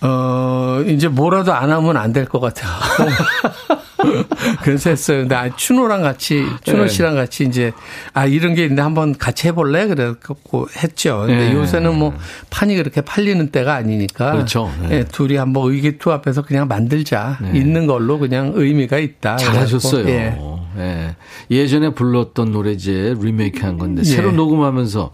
[0.06, 2.70] 어, 이제 뭐라도 안 하면 안 될 것 같아요.
[4.62, 5.18] 그래서 했어요.
[5.20, 6.88] 근데 아, 추노랑 같이, 추노 네.
[6.88, 7.72] 씨랑 같이 이제,
[8.12, 9.86] 아, 이런 게 있는데 한번 같이 해볼래?
[9.88, 11.24] 그래갖고 했죠.
[11.26, 11.52] 근데 네.
[11.54, 12.14] 요새는 뭐
[12.50, 14.32] 판이 그렇게 팔리는 때가 아니니까.
[14.32, 14.70] 그렇죠.
[14.82, 14.88] 네.
[14.88, 17.38] 네, 둘이 한번 의기투합해서 그냥 만들자.
[17.40, 17.58] 네.
[17.58, 19.36] 있는 걸로 그냥 의미가 있다.
[19.36, 20.08] 잘하셨어요.
[20.08, 20.38] 예.
[20.78, 21.16] 예.
[21.50, 24.32] 예전에 불렀던 노래 이제 리메이크 한 건데, 새로 예.
[24.32, 25.10] 녹음하면서.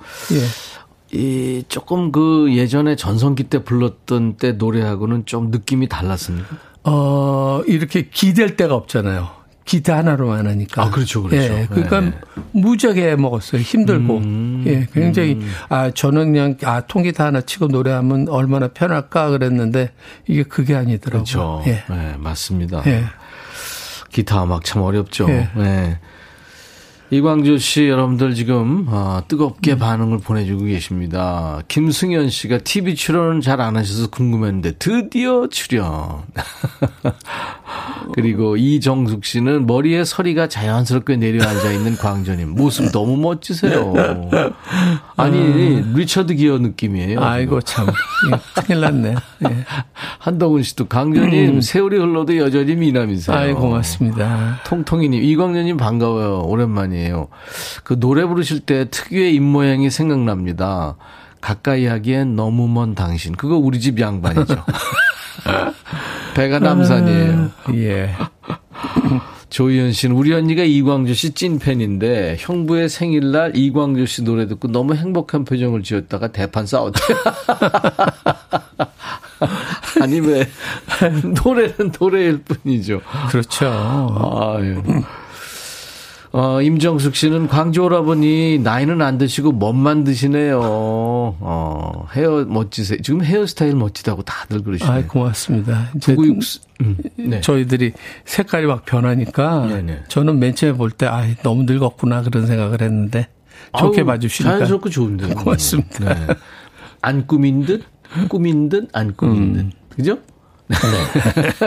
[1.14, 1.18] 예.
[1.18, 6.56] 이 조금 그 예전에 전성기 때 불렀던 때 노래하고는 좀 느낌이 달랐습니까?
[6.84, 9.42] 어, 이렇게 기댈 데가 없잖아요.
[9.64, 10.82] 기타 하나로만 하니까.
[10.82, 11.54] 아, 그렇죠, 그렇죠.
[11.54, 12.12] 예, 그러니까 네.
[12.50, 13.62] 무지하게 먹었어요.
[13.62, 14.18] 힘들고.
[14.18, 15.52] 음, 예, 굉장히, 음.
[15.68, 19.92] 아, 저는 그냥, 아, 통기타 하나 치고 노래하면 얼마나 편할까 그랬는데,
[20.26, 21.22] 이게 그게 아니더라고요.
[21.22, 21.62] 그렇죠.
[21.66, 21.84] 예.
[21.88, 22.82] 네, 맞습니다.
[22.86, 23.04] 예.
[24.10, 25.28] 기타 음악 참 어렵죠.
[25.28, 25.48] 예.
[25.56, 25.98] 네.
[27.12, 29.78] 이광조 씨 여러분들 지금 어, 뜨겁게 음.
[29.78, 31.60] 반응을 보내주고 계십니다.
[31.68, 36.22] 김승현 씨가 TV 출연은 잘 안 하셔서 궁금했는데 드디어 출연.
[38.14, 43.92] 그리고 이정숙 씨는 머리에 서리가 자연스럽게 내려앉아 있는 광조님 모습 너무 멋지세요.
[45.16, 45.92] 아니 음.
[45.94, 47.22] 리처드 기어 느낌이에요.
[47.22, 47.86] 아이고 참
[48.54, 49.14] 큰일 났네.
[49.48, 49.64] 예.
[50.18, 51.60] 한동훈 씨도 강조님 음.
[51.60, 53.36] 세월이 흘러도 여전히 미남이세요.
[53.36, 54.60] 아이 고맙습니다.
[54.64, 56.42] 통통이님 이광조님 반가워요.
[56.46, 57.01] 오랜만이에요.
[57.02, 57.28] 아니에요.
[57.84, 60.96] 그 노래 부르실 때 특유의 입모양이 생각납니다.
[61.40, 63.34] 가까이 하기엔 너무 먼 당신.
[63.34, 64.54] 그거 우리 집 양반이죠.
[66.34, 67.50] 배가 남산이에요.
[67.74, 68.14] 예.
[69.50, 75.44] 조희연 씨는 우리 언니가 이광조 씨 찐팬인데 형부의 생일날 이광조 씨 노래 듣고 너무 행복한
[75.44, 77.18] 표정을 지었다가 대판 싸웠대요.
[80.00, 80.48] 아니 왜
[81.44, 83.02] 노래는 노래일 뿐이죠.
[83.30, 83.66] 그렇죠.
[83.66, 84.82] 아유.
[86.34, 90.60] 어, 임정숙 씨는 광주 오라버니 나이는 안 드시고 멋만 드시네요.
[90.62, 93.02] 어, 헤어 멋지세요.
[93.02, 94.92] 지금 헤어스타일 멋지다고 다들 그러시네요.
[94.94, 95.90] 아, 고맙습니다.
[95.96, 96.38] 이제 9 6
[96.80, 97.40] 음, 네.
[97.42, 97.92] 저희들이
[98.24, 100.04] 색깔이 막 변하니까 네네.
[100.08, 103.28] 저는 맨 처음에 볼 때 아, 너무 늙었구나 그런 생각을 했는데
[103.78, 105.34] 좋게 봐주시니까 자연스럽고 좋은데요.
[105.34, 106.14] 고맙습니다.
[106.14, 106.26] 네.
[107.02, 107.84] 안 꾸민 듯
[108.28, 109.72] 꾸민 듯 안 꾸민 듯 음.
[109.94, 110.18] 그죠?
[110.68, 110.76] 네.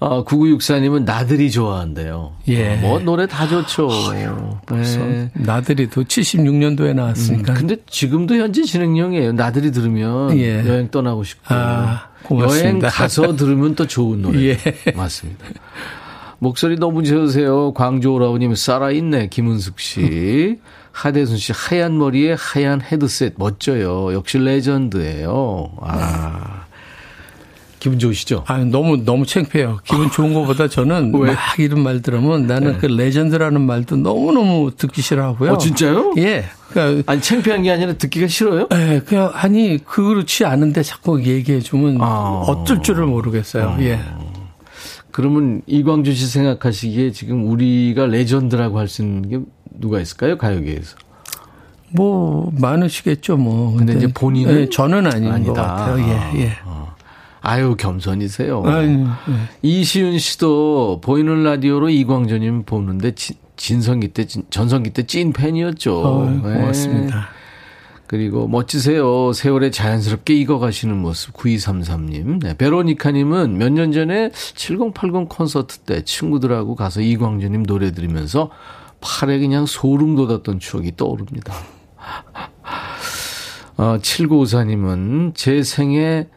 [0.00, 2.32] 어, 9964님은 나들이 좋아한대요.
[2.48, 2.76] 예.
[2.76, 3.88] 뭐, 노래 다 좋죠.
[3.88, 5.30] 어휴, 벌써 네.
[5.34, 7.52] 나들이도 76년도에 나왔으니까.
[7.52, 9.32] 음, 근데 지금도 현재 진행형이에요.
[9.32, 10.64] 나들이 들으면 예.
[10.66, 11.46] 여행 떠나고 싶고.
[11.48, 14.40] 아, 여행 가서 들으면 또 좋은 노래.
[14.50, 14.58] 예.
[14.94, 15.46] 맞습니다.
[16.38, 17.74] 목소리 너무 좋으세요.
[17.74, 19.28] 광주 오라버님 살아있네.
[19.28, 20.60] 김은숙 씨.
[20.92, 24.12] 하대순 씨 하얀 머리에 하얀 헤드셋 멋져요.
[24.14, 25.72] 역시 legend예요.
[25.80, 26.57] 아.
[27.78, 28.44] 기분 좋으시죠?
[28.46, 29.78] 아 너무 너무 창피해요.
[29.84, 32.78] 기분 좋은 것보다 저는 막 이런 말 들으면 나는 네.
[32.78, 35.52] 그 legend라는 말도 너무 너무 듣기 싫어하고요.
[35.52, 36.14] 어 진짜요?
[36.18, 36.44] 예.
[36.70, 38.68] 그러니까 아니 창피한 게 아니라 듣기가 싫어요?
[38.72, 39.00] 예.
[39.06, 42.42] 그냥 아니 그렇지 않은데 자꾸 얘기해 주면 아.
[42.46, 43.68] 어쩔 줄을 모르겠어요.
[43.68, 43.80] 아.
[43.80, 44.00] 예.
[45.10, 49.38] 그러면 이광조 씨 생각하시기에 지금 우리가 legend라고 할 수 있는 게
[49.78, 50.36] 누가 있을까요?
[50.38, 50.96] 가요계에서.
[51.90, 53.74] 뭐 많으시겠죠, 뭐.
[53.76, 55.52] 근데, 근데 이제 본인은 예, 저는 아닌 아니다.
[55.54, 55.98] 것 같아요.
[56.34, 56.52] 예, 예.
[57.40, 57.52] 아.
[57.52, 58.62] 아유 겸손이세요.
[58.66, 59.06] 아유, 네.
[59.62, 63.12] 이시윤 씨도 보이는 라디오로 이광조님 보는데
[63.56, 66.00] 진성기 때 전성기 때 찐 팬이었죠.
[66.00, 66.40] 어, 네.
[66.58, 67.28] 고맙습니다.
[68.06, 69.32] 그리고 멋지세요.
[69.34, 72.40] 세월에 자연스럽게 익어가시는 모습 9233님.
[72.42, 72.56] 네.
[72.56, 78.50] 베로니카님은 몇 년 전에 7080 콘서트 때 친구들하고 가서 이광조님 노래 들으면서
[79.00, 81.52] 팔에 그냥 소름 돋았던 추억이 떠오릅니다.
[83.76, 86.28] 어, 7954님은 제 생에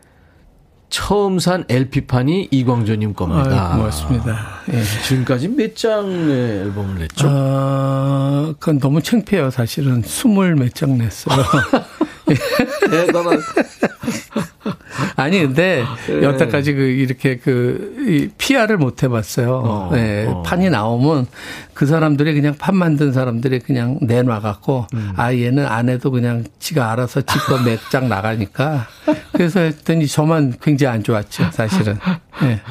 [0.92, 3.72] 처음 산 LP판이 이광조님 겁니다.
[3.72, 4.61] 아, 고맙습니다.
[4.74, 4.84] 예.
[5.08, 6.32] 지금까지 몇 장의
[6.62, 7.28] 앨범을 냈죠?
[7.30, 9.50] 아, 그건 너무 창피해요.
[9.50, 11.36] 사실은 스물 몇 장 냈어요.
[12.90, 13.40] 대단한.
[15.18, 16.24] 아니 근데 네.
[16.24, 19.56] 여태까지 그 이렇게 그이 PR을 못 해봤어요.
[19.64, 20.42] 어, 네, 어.
[20.44, 21.28] 판이 나오면
[21.74, 25.14] 그 사람들이 그냥 판 만든 사람들이 그냥 내놔갖고 음.
[25.18, 28.88] 아 얘는 안 해도 그냥 지가 알아서 지껏 몇장 나가니까
[29.34, 31.98] 그래서 했더니 저만 굉장히 안 좋았죠 사실은.
[32.42, 32.62] 네.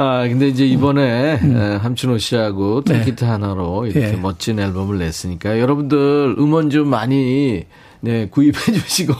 [0.00, 1.78] 아, 근데 이제 이번에 음.
[1.82, 3.32] 함춘호 씨하고 통기타 네.
[3.32, 4.16] 하나로 이렇게 네.
[4.16, 7.64] 멋진 앨범을 냈으니까 여러분들 음원 좀 많이
[8.00, 9.12] 네, 구입해 주시고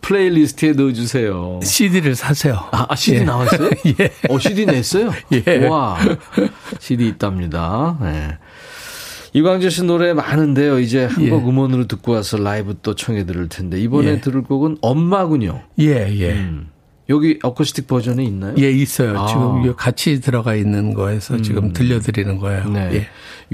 [0.00, 1.58] playlist에 넣어주세요.
[1.64, 2.54] CD를 사세요.
[2.70, 3.24] 아, 아 CD 예.
[3.24, 3.70] 나왔어요?
[3.98, 4.12] 예.
[4.28, 5.10] 어, CD 냈어요?
[5.32, 5.66] 예.
[5.66, 5.98] 와,
[6.78, 7.98] CD 있답니다.
[8.00, 8.38] 네.
[9.32, 10.78] 이광재 씨 노래 많은데요.
[10.78, 11.48] 이제 한곡 예.
[11.48, 14.20] 음원으로 듣고 와서 라이브 또 청해 들을 텐데 이번에 예.
[14.20, 15.62] 들을 곡은 엄마군요.
[15.80, 16.30] 예, 예.
[16.30, 16.68] 음.
[17.08, 18.54] 여기 어쿠스틱 버전이 있나요?
[18.58, 19.18] 예, 있어요.
[19.18, 19.26] 아.
[19.26, 21.42] 지금 같이 들어가 있는 거에서 음.
[21.42, 22.68] 지금 들려드리는 거예요.
[22.68, 22.90] 네.
[22.94, 23.06] 예.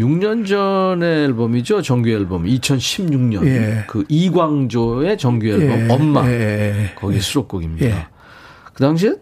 [0.02, 1.82] 6년 전의 앨범이죠.
[1.82, 2.44] 정규 앨범.
[2.44, 3.46] 2016년.
[3.46, 3.84] 예.
[3.88, 5.92] 그 이광조의 정규 앨범 예.
[5.92, 6.30] 엄마.
[6.30, 6.92] 예.
[6.94, 7.86] 거기 수록곡입니다.
[7.86, 8.06] 예.
[8.74, 9.14] 그 당시에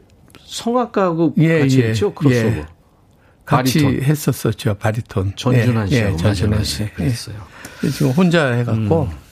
[0.45, 1.89] 성악가하고 예, 같이 예.
[1.89, 2.12] 했죠.
[2.12, 2.66] 크로스오버.
[3.45, 4.03] 같이 바리톤.
[4.03, 4.74] 했었었죠.
[4.74, 5.33] 바리톤.
[5.37, 7.37] 전준환 씨하고 전준환 씨 했어요.
[7.93, 9.26] 지금 혼자 해갖고 음.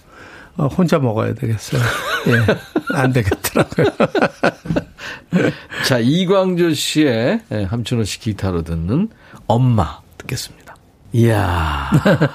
[0.56, 1.82] 어, 혼자 먹어야 되겠어요.
[2.28, 2.96] 예.
[2.96, 3.86] 안 되겠더라고요.
[5.86, 9.08] 자, 이광조 씨의 예, 함춘호 씨 기타로 듣는
[9.46, 10.76] 엄마 듣겠습니다.
[11.12, 11.90] 이야.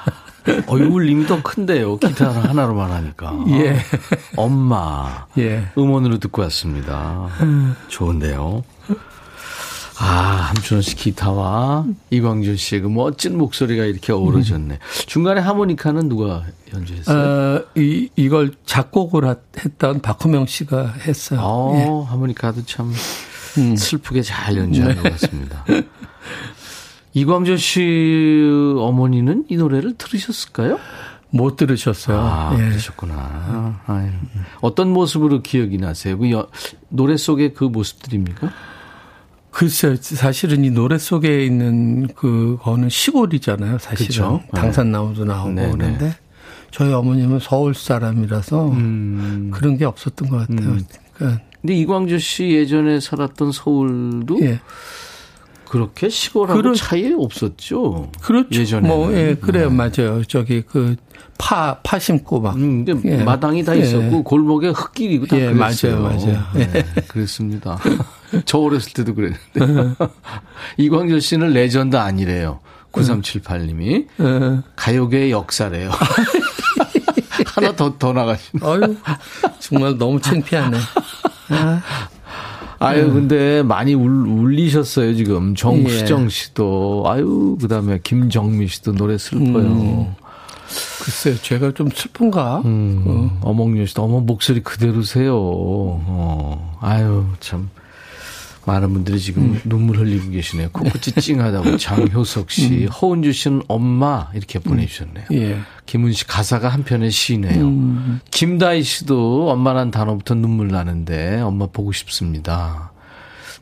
[0.67, 1.97] 얼굴님이 더 큰데요.
[1.97, 3.33] 기타 하나로만 하니까.
[3.49, 3.77] 예.
[4.35, 5.27] 엄마.
[5.37, 5.67] 예.
[5.77, 7.27] 음원으로 듣고 왔습니다.
[7.87, 8.63] 좋은데요.
[10.01, 14.75] 아, 함춘호 씨 기타와 이광준 씨의 그 멋진 목소리가 이렇게 어우러졌네.
[14.75, 14.79] 음.
[15.07, 16.43] 중간에 하모니카는 누가
[16.73, 17.17] 연주했어요?
[17.17, 21.41] 어, 이, 이걸 작곡을 했던 박호명 씨가 했어요.
[21.43, 22.11] 어, 예.
[22.11, 22.93] 하모니카도 참
[23.57, 23.75] 음.
[23.75, 24.95] 슬프게 잘 연주한 네.
[24.95, 25.65] 것 같습니다.
[27.13, 30.79] 이광준 씨 어머니는 이 노래를 들으셨을까요?
[31.31, 32.17] 못 들으셨어요.
[32.17, 32.69] 아, 예.
[32.69, 33.81] 그러셨구나.
[33.85, 34.09] 아유.
[34.61, 36.17] 어떤 모습으로 기억이 나세요?
[36.17, 36.47] 그 여,
[36.87, 38.51] 노래 속의 그 모습들입니까?
[39.59, 44.07] 글쎄요, 사실은 이 노래 속에 있는 그거는 시골이잖아요, 사실은.
[44.07, 44.41] 그쵸?
[44.53, 44.61] 네.
[44.61, 45.71] 당산나무도 나오고 네네.
[45.73, 46.15] 그런데
[46.71, 49.51] 저희 어머님은 서울 사람이라서 음.
[49.53, 50.69] 그런 게 없었던 것 같아요.
[50.69, 50.85] 음.
[51.13, 54.61] 그러니까 근데 이광주 씨 예전에 살았던 서울도 예.
[55.67, 58.13] 그렇게 시골하고 그러, 차이 없었죠.
[58.21, 58.61] 그렇죠.
[58.61, 59.75] 예전에 뭐, 예, 그래요, 네.
[59.75, 60.23] 맞아요.
[60.23, 60.95] 저기 그
[61.37, 62.55] 파, 파 심고 막.
[62.55, 63.23] 음, 근데 예.
[63.25, 64.21] 마당이 다 있었고, 예.
[64.23, 65.99] 골목에 흙길이고 다 예, 그랬어요.
[65.99, 66.43] 맞아요, 맞아요.
[66.53, 67.77] 네, 그랬습니다.
[68.45, 69.95] 저 어렸을 때도 그랬는데.
[70.77, 72.59] 이광조 씨는 레전드 아니래요.
[72.91, 74.07] 9378님이.
[74.75, 75.91] 가요계의 역사래요.
[77.45, 78.65] 하나 더, 더 나가시네.
[78.65, 78.95] 아유,
[79.59, 80.77] 정말 너무 창피하네.
[81.49, 81.81] 아.
[82.79, 85.53] 아유, 근데 많이 울, 울리셨어요, 지금.
[85.53, 86.29] 정수정 예.
[86.29, 87.03] 씨도.
[87.07, 89.65] 아유, 그 다음에 김정미 씨도 노래 슬퍼요.
[89.65, 90.15] 음.
[91.03, 92.61] 글쎄요, 제가 좀 슬픈가?
[92.63, 93.39] 음, 어.
[93.49, 95.35] 어몽여 씨도 어머 목소리 그대로세요.
[95.35, 96.77] 어.
[96.79, 97.69] 아유, 참.
[98.65, 99.61] 많은 분들이 지금 음.
[99.65, 100.69] 눈물 흘리고 계시네요.
[100.71, 102.87] 코끝이 찡하다고 장효석 씨, 음.
[102.87, 105.25] 허은주 씨는 엄마 이렇게 보내주셨네요.
[105.31, 105.59] 예.
[105.85, 107.65] 김은 씨 가사가 한편의 시네요.
[107.65, 108.19] 음.
[108.31, 112.91] 김다희 씨도 엄마란 단어부터 눈물 나는데 엄마 보고 싶습니다.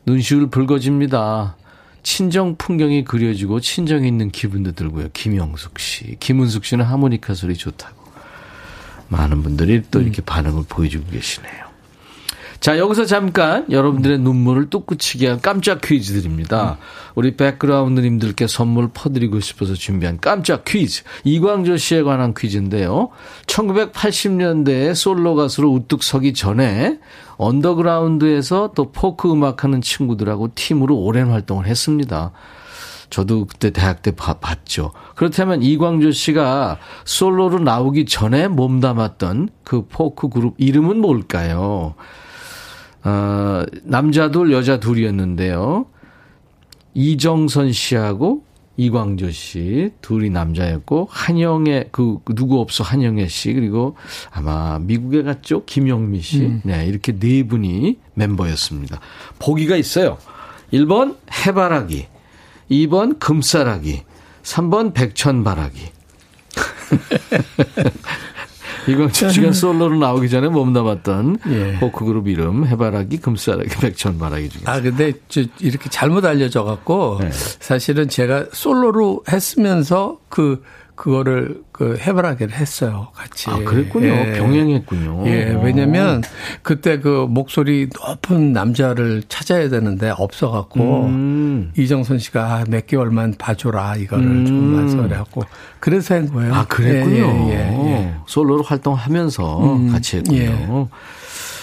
[0.04, 1.56] 눈시울 붉어집니다.
[2.02, 5.08] 친정 풍경이 그려지고 친정 있는 기분도 들고요.
[5.12, 7.96] 김영숙 씨, 김은숙 씨는 하모니카 소리 좋다고.
[9.08, 10.24] 많은 분들이 또 이렇게 음.
[10.24, 11.67] 반응을 보여주고 계시네요.
[12.60, 16.76] 자, 여기서 잠깐 여러분들의 눈물을 뚝 그치게 한 깜짝 퀴즈 드립니다.
[17.14, 21.04] 우리 백그라운드님들께 선물 퍼드리고 싶어서 준비한 깜짝 퀴즈.
[21.22, 23.10] 이광조 씨에 관한 퀴즈인데요.
[23.46, 26.98] 1980년대에 솔로 가수로 우뚝 서기 전에
[27.36, 32.32] 언더그라운드에서 또 포크 음악하는 친구들하고 팀으로 오랜 활동을 했습니다.
[33.08, 34.90] 저도 그때 대학 때 봐, 봤죠.
[35.14, 41.94] 그렇다면 이광조 씨가 솔로로 나오기 전에 몸담았던 그 포크 그룹 이름은 뭘까요?
[43.08, 45.86] 어, 남자 둘, 여자 둘이었는데요.
[46.94, 48.44] 이정선 씨하고
[48.76, 53.96] 이광조 씨 둘이 남자였고 한영애 그 누구 없어 한영애 씨 그리고
[54.30, 56.42] 아마 미국에 갔죠 김영미 씨.
[56.42, 56.60] 음.
[56.64, 59.00] 네 이렇게 네 분이 멤버였습니다.
[59.38, 60.18] 보기가 있어요.
[60.72, 62.06] 1번 해바라기,
[62.70, 64.02] 2번 금사라기,
[64.42, 65.80] 3번 백천바라기.
[68.88, 71.78] 이광철 씨가 솔로로 나오기 전에 몸담았던 예.
[71.78, 74.62] 포크 그룹 이름 해바라기, 금사라기, 백천바라기 중에.
[74.66, 77.30] 아 근데 저 이렇게 잘못 알려져 갖고 네.
[77.32, 80.62] 사실은 제가 솔로로 했으면서 그
[80.98, 83.08] 그거를 그 해바라기를 했어요.
[83.14, 83.48] 같이.
[83.48, 84.08] 아, 그랬군요.
[84.08, 84.32] 예.
[84.32, 85.22] 병행했군요.
[85.26, 85.56] 예.
[85.62, 86.22] 왜냐면
[86.62, 91.72] 그때 그 목소리 높은 남자를 찾아야 되는데 없어 갖고 음.
[91.78, 94.46] 이정선 씨가 아, 몇 개월만 봐줘라 이거를 음.
[94.46, 95.44] 좀만 그래갖고
[95.78, 96.52] 그래서 한 거예요.
[96.52, 97.48] 아, 그랬군요.
[97.48, 98.14] 예, 예, 예.
[98.26, 99.92] 솔로로 활동하면서 음.
[99.92, 100.40] 같이 했군요.
[100.40, 100.68] 예.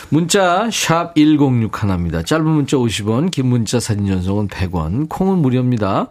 [0.08, 2.24] 문자 샵 1061 하나입니다.
[2.24, 6.08] 짧은 문자 50원, 긴 문자 사진 전송은 100원, 콩은 무료입니다.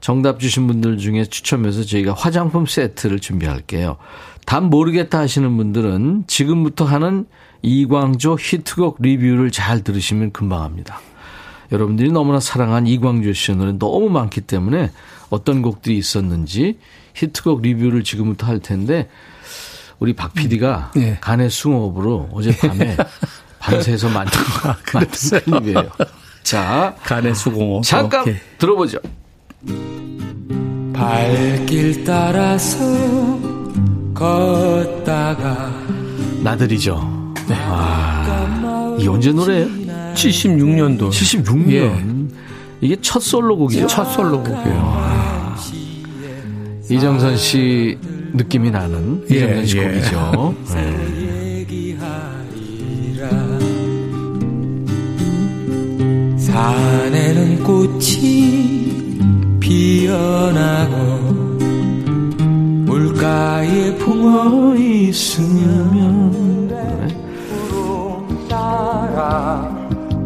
[0.00, 3.96] 정답 주신 분들 중에 추첨해서 저희가 화장품 세트를 준비할게요.
[4.46, 7.26] 답 모르겠다 하시는 분들은 지금부터 하는
[7.62, 11.00] 이광조 히트곡 리뷰를 잘 들으시면 금방 합니다.
[11.72, 14.90] 여러분들이 너무나 사랑한 이광조 씨의 노래 너무 많기 때문에
[15.28, 16.78] 어떤 곡들이 있었는지
[17.14, 19.08] 히트곡 리뷰를 지금부터 할 텐데
[19.98, 21.18] 우리 박 PD가 음, 네.
[21.20, 22.96] 간의 숭어업으로 어젯밤에
[23.60, 25.90] 밤새서 만든, 아, 만든 클립이에요.
[26.42, 27.84] 자, 간의 수공업.
[27.84, 28.36] 잠깐 오케이.
[28.56, 28.98] 들어보죠.
[30.92, 32.78] 발길 따라서
[34.14, 35.72] 걷다가
[36.42, 37.34] 나들이죠.
[37.48, 37.54] 네.
[37.58, 39.66] 아, 이 언제 노래예요?
[40.14, 41.10] 76년도.
[41.10, 41.72] 76년.
[41.72, 42.20] 예.
[42.80, 43.86] 이게 첫 솔로곡이죠?
[43.86, 44.80] 첫 솔로곡이에요.
[44.82, 45.56] 아.
[46.90, 47.98] 이정선 씨
[48.32, 49.84] 느낌이 나는 예, 이정선 씨 예.
[49.84, 50.54] 곡이죠.
[50.74, 51.20] 네.
[56.38, 58.79] 산에는 꽃이
[59.70, 60.96] 피어나고
[62.86, 66.68] 물가에 붕어 있으면
[68.48, 69.72] 따라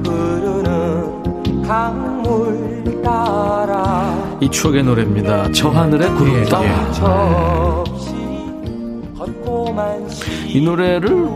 [0.02, 5.52] 흐르는 강물 따라 이 추억의 노래입니다.
[5.52, 7.84] 저 하늘의 구름 예, 따라
[10.46, 10.58] 예.
[10.58, 11.28] 이 노래를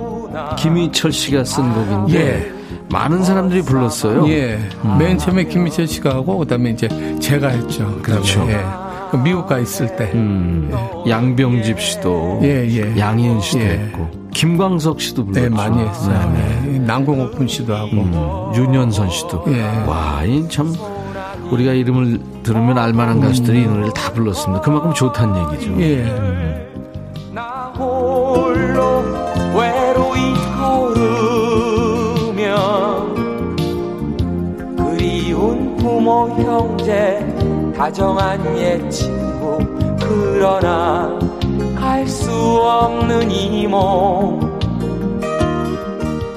[0.56, 2.57] 김희철 씨가 쓴 곡인데 예.
[2.90, 4.28] 많은 사람들이 불렀어요.
[4.28, 4.58] 예.
[4.84, 4.98] 음.
[4.98, 6.88] 맨 처음에 김희철 씨가 하고 그다음에 이제
[7.20, 7.98] 제가 했죠.
[8.02, 8.46] 그렇죠.
[8.48, 8.64] 예.
[9.10, 10.10] 그 미국 가 있을 때.
[10.14, 10.70] 음.
[11.06, 11.10] 예.
[11.10, 12.98] 양병집 씨도 예, 예.
[12.98, 13.68] 양희은 씨도 예.
[13.70, 15.48] 했고 김광석 씨도 불렀죠.
[15.48, 16.32] 네, 많이 했어요.
[16.34, 16.70] 네.
[16.72, 16.78] 네.
[16.78, 18.52] 남궁옥분 씨도 하고 음.
[18.54, 19.44] 윤현선 씨도.
[19.48, 19.62] 예.
[19.86, 20.72] 와, 이참
[21.50, 23.64] 우리가 이름을 들으면 알만한 가수들이 음.
[23.64, 24.60] 이 노래를 다 불렀습니다.
[24.62, 25.80] 그만큼 좋다는 얘기죠.
[25.80, 26.68] 예.
[36.26, 36.36] 음.
[36.36, 39.58] 부모 형제 다정한 옛 친구.
[40.00, 41.16] 그러나
[41.76, 44.40] 갈 수 없는 이모.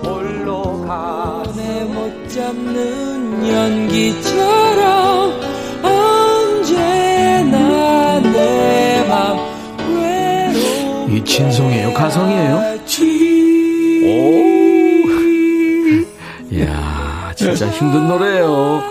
[0.03, 5.34] 홀로 가내 못 잡는 연기처럼
[5.84, 7.57] 언제나
[8.19, 9.38] 내맘
[11.09, 11.93] 이 진성이에요?
[11.93, 12.55] 가성이에요?
[14.03, 14.07] 오.
[16.51, 18.82] 이야 진짜 진짜 힘든 노래예요.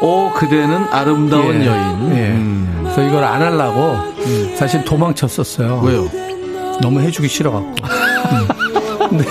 [0.00, 1.66] 오 그대는 아름다운 예.
[1.66, 2.16] 여인.
[2.16, 2.28] 예.
[2.32, 2.78] 음.
[2.82, 3.92] 그래서 이걸 안 하려고
[4.26, 4.54] 음.
[4.56, 5.80] 사실 도망쳤었어요.
[5.84, 6.08] 왜요?
[6.80, 7.68] 너무 해주기 싫어갖고.
[7.68, 9.08] 음.
[9.08, 9.24] 근데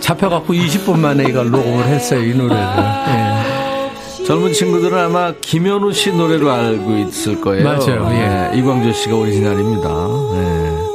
[0.00, 2.56] 잡혀갖고 20분 만에 이걸 녹음을 했어요 이 노래를.
[2.56, 4.24] 예.
[4.24, 7.64] 젊은 친구들은 아마 김현우 씨 노래로 알고 있을 거예요.
[7.64, 8.08] 맞아요.
[8.10, 8.50] 예.
[8.52, 8.58] 예.
[8.58, 9.88] 이광조 씨가 오리지널입니다.
[10.34, 10.87] 예.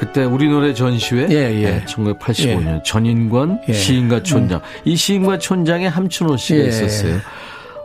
[0.00, 1.70] 그때 우리 노래 전시회 예, 예.
[1.72, 2.82] 네, 1985년 예.
[2.82, 3.72] 전인권 예.
[3.74, 4.64] 시인과 촌장 음.
[4.86, 6.68] 이 시인과 촌장에 함춘호 씨가 예.
[6.68, 7.18] 있었어요.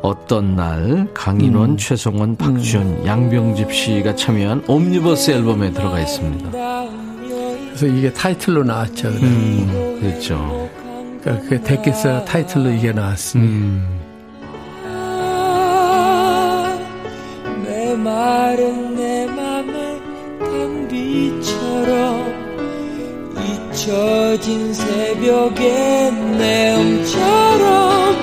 [0.01, 1.78] 어떤 날 강인원, 음.
[1.78, 3.05] 최성원, 박주현, 음.
[3.05, 6.51] 양병집 씨가 참여한 옴니버스 앨범에 들어가 있습니다.
[6.51, 9.09] 그래서 이게 타이틀로 나왔죠.
[9.09, 10.70] 음, 그렇죠.
[11.22, 13.51] 그러니까 그 데키스 타이틀로 이게 나왔습니다.
[13.51, 14.05] 음.
[17.66, 18.84] 내 말은
[23.86, 28.15] 잊혀진 새벽의 내음처럼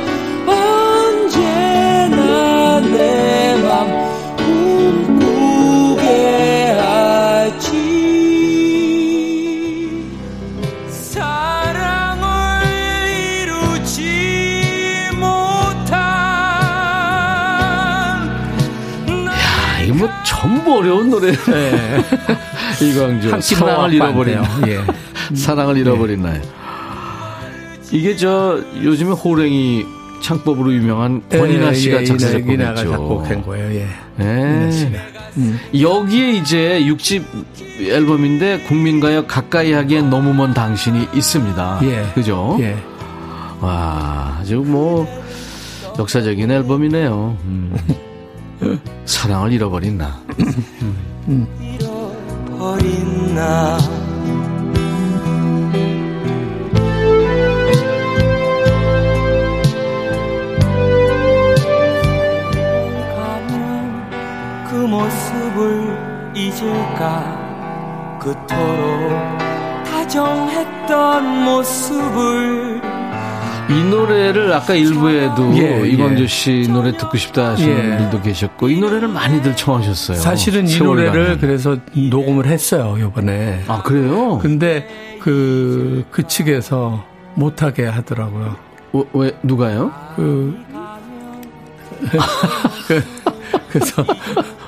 [0.48, 2.20] 언제나
[2.80, 4.12] 내맘
[20.24, 21.30] 전부 어려운 노래.
[21.30, 22.04] 네.
[22.82, 23.40] 이광조.
[23.42, 24.42] 사랑을 잃어버린.
[24.66, 24.80] 예.
[25.34, 26.42] 사랑을 잃어버린 날.
[27.90, 29.84] 이게 저 요즘에 호랭이
[30.22, 32.90] 창법으로 유명한 예, 권인아 예, 씨가 작사 작곡했죠.
[32.90, 33.74] 작곡한 거예요.
[33.74, 33.86] 예.
[34.16, 34.70] 네.
[35.36, 35.58] 음.
[35.78, 37.24] 여기에 이제 6집
[37.80, 41.80] 앨범인데 국민가요 가까이 하기엔 너무 먼 당신이 있습니다.
[41.82, 42.06] 예.
[42.14, 42.56] 그죠?
[42.60, 42.76] 예.
[43.60, 45.06] 와, 아주 뭐
[45.98, 47.36] 역사적인 앨범이네요.
[47.44, 47.76] 음.
[49.04, 50.20] 사랑을 잃어버린 나.
[51.60, 53.78] 잃어버린 나.
[68.22, 69.38] 그토록
[69.84, 72.80] 다정했던 모습을
[73.68, 76.26] 이 노래를 아까 일부에도 예, 이광조 예.
[76.28, 77.82] 씨 노래 듣고 싶다 하시는 예.
[77.82, 80.18] 분들도 계셨고 이 노래를 많이들 청하셨어요.
[80.18, 81.38] 사실은 이 노래를 가는.
[81.38, 83.64] 그래서 녹음을 했어요 이번에.
[83.66, 84.38] 아 그래요?
[84.38, 84.86] 근데
[85.20, 87.04] 그그 그 측에서
[87.34, 88.56] 못하게 하더라고요.
[88.92, 89.90] 어, 왜 누가요?
[90.14, 90.56] 그,
[92.86, 93.04] 그
[93.70, 94.04] 그래서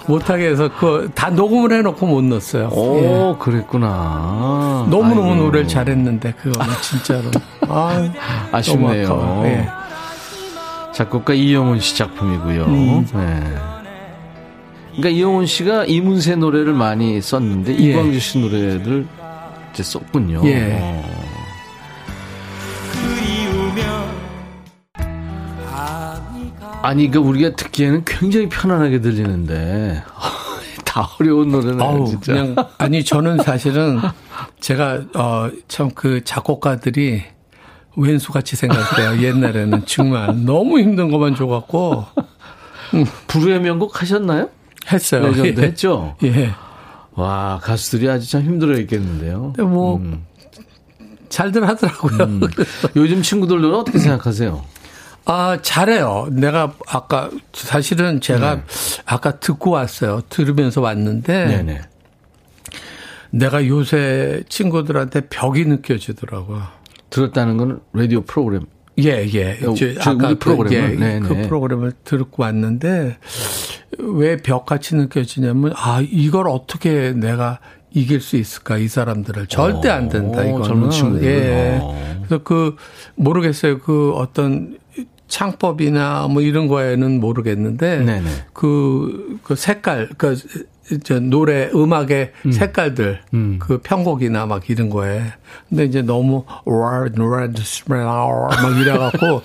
[0.07, 2.69] 못하게 해서 그 다 녹음을 해놓고 못 넣었어요.
[2.69, 3.39] 오, 예.
[3.43, 4.87] 그랬구나.
[4.91, 5.35] 너무너무 아이고.
[5.45, 7.31] 노래를 잘했는데, 그거는 진짜로.
[7.69, 8.09] 아,
[8.53, 9.43] 아쉽네요.
[9.47, 9.67] 예.
[10.93, 12.65] 작곡가 이영훈 씨 작품이고요.
[12.67, 13.07] 음.
[13.15, 13.43] 네.
[14.93, 17.77] 그러니까 이영훈 씨가 이문세 노래를 많이 썼는데 예.
[17.77, 19.07] 이광주 씨 노래를
[19.73, 20.43] 이제 썼군요.
[20.45, 20.79] 예.
[20.81, 21.24] 어.
[26.85, 30.03] 아니, 그 우리가 듣기에는 굉장히 편안하게 들리는데
[30.85, 32.33] 다 어려운 노래네 진짜.
[32.33, 33.99] 그냥 아니 저는 사실은
[34.61, 37.23] 제가 어 참 그 작곡가들이
[37.97, 39.23] 왼수같이 생각해요.
[39.23, 42.05] 옛날에는 정말 너무 힘든 것만 줘갖고
[43.29, 44.49] 불후의 명곡 하셨나요?
[44.93, 45.33] 했어요.
[45.45, 45.55] 예.
[45.63, 46.17] 했죠.
[46.23, 46.51] 예.
[47.15, 49.55] 와 가수들이 아주 참 힘들어 했겠는데요.
[49.59, 50.25] 뭐 음.
[51.29, 52.19] 잘들 하더라고요.
[52.25, 52.41] 음.
[52.97, 54.63] 요즘 친구들은 어떻게 생각하세요?
[55.27, 56.29] 아, 잘해요.
[56.31, 58.63] 내가 아까 사실은 제가 네.
[59.07, 60.23] 아까 듣고 왔어요.
[60.29, 61.81] 들으면서 왔는데 네네.
[63.31, 66.63] 내가 요새 친구들한테 벽이 느껴지더라고요.
[67.11, 68.67] 들었다는 건 라디오 프로그램.
[68.99, 69.59] 예, 예.
[69.65, 73.19] 어, 저, 아까 그, 프로그램을 예, 그 프로그램을 듣고 왔는데
[73.99, 77.59] 왜 벽같이 느껴지냐면 아, 이걸 어떻게 내가
[77.91, 82.23] 이길 수 있을까 이 사람들을 절대 안 된다 어, 이거는 젊은 친구들 예 어.
[82.27, 82.77] 그래서 그
[83.15, 84.79] 모르겠어요 그 어떤
[85.29, 88.31] 창법이나 뭐 이런 거에는 모르겠는데 네네.
[88.53, 92.53] 그, 그 색깔 그저 노래 음악의 음.
[92.53, 93.59] 색깔들 음.
[93.59, 95.23] 그 편곡이나 막 이런 거에
[95.69, 99.43] 근데 이제 너무 red red 막 이래 갖고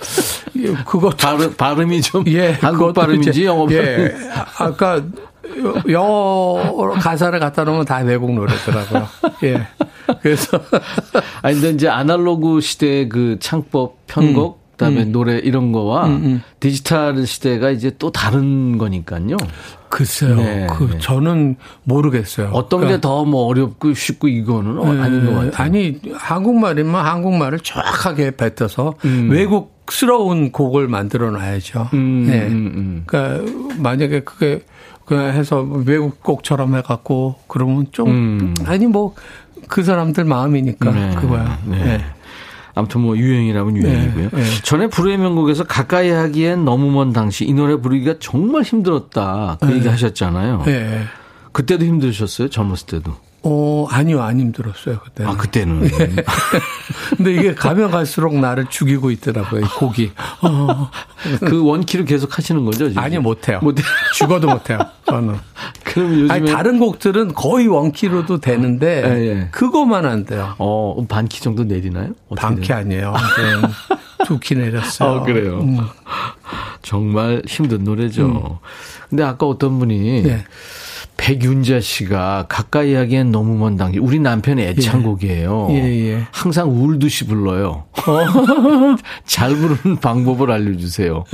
[0.86, 4.14] 그거 발음 발음이 좀 예, 한국 발음인지 영어 발음 예.
[4.60, 5.02] 아까
[5.90, 9.08] 영어 가사를 갖다 놓으면 다 외국 노래더라고요.
[9.44, 9.68] 예.
[10.22, 10.60] 그래서
[11.42, 14.59] 아니 근데 이제 아날로그 시대의 그 창법 편곡 음.
[14.80, 15.12] 그다음에 음.
[15.12, 16.42] 노래 이런 거와 음, 음.
[16.62, 19.36] 디지털 시대가 이제 또 다른 거니까요.
[19.90, 20.36] 글쎄요.
[20.38, 20.98] 네, 그 네.
[21.00, 22.52] 저는 모르겠어요.
[22.54, 25.52] 어떤 그러니까, 게더 뭐 어렵고 쉽고 이거는 네, 아닌 것 같아요.
[25.58, 29.30] 아니 한국말이면 한국말을 정확하게 뱉어서 음.
[29.30, 31.90] 외국스러운 곡을 만들어 놔야죠.
[31.94, 32.48] 음, 네.
[32.48, 34.62] 음, 그러니까 만약에 그게
[35.06, 39.14] 그냥 해서 외국 곡처럼 해갖고 그러면 좀 아니 뭐
[39.70, 41.60] 그 사람들 마음이니까 네, 그거야.
[41.66, 42.04] 네.
[42.76, 44.30] 아무튼 뭐 유행이라면 유행이고요.
[44.30, 44.62] 네, 네.
[44.64, 49.58] 전에 불후의 명곡에서 가까이 하기엔 너무 먼 당시 이 노래 부르기가 정말 힘들었다.
[49.60, 49.76] 그 네.
[49.76, 50.64] 얘기 하셨잖아요.
[50.66, 51.04] 네.
[51.52, 52.50] 그때도 힘드셨어요?
[52.50, 53.29] 젊었을 때도.
[53.44, 55.32] 어, 아니요, 안 힘들었어요, 그때는.
[55.32, 55.82] 아, 그때는.
[55.82, 56.16] 네.
[57.16, 60.12] 근데 이게 가면 갈수록 나를 죽이고 있더라고요, 곡이.
[60.42, 60.92] 어.
[61.40, 62.90] 그 원키로 계속 하시는 거죠?
[62.90, 63.02] 지금?
[63.02, 63.60] 아니요, 못해요.
[63.62, 63.82] 못해
[64.16, 65.36] 죽어도 못해요, 저는.
[65.86, 66.34] 그럼 요즘에.
[66.34, 69.48] 아니, 다른 곡들은 거의 원키로도 되는데, 예, 예.
[69.52, 70.56] 그거만 안 돼요.
[70.58, 72.10] 어, 반키 정도 내리나요?
[72.36, 73.14] 반키 아니에요.
[74.26, 75.10] 두키 내렸어요.
[75.10, 75.62] 어, 그래요.
[75.62, 75.78] 음.
[76.82, 78.26] 정말 힘든 노래죠.
[78.26, 78.68] 음.
[79.10, 80.24] 근데 아까 어떤 분이.
[80.24, 80.44] 네.
[81.20, 85.68] 백윤자 씨가 가까이 하기엔 너무 먼 당시 우리 남편의 애창곡이에요.
[85.72, 86.24] 예, 예.
[86.32, 87.84] 항상 울듯이 불러요.
[88.08, 88.96] 어.
[89.28, 91.26] 잘 부르는 방법을 알려주세요.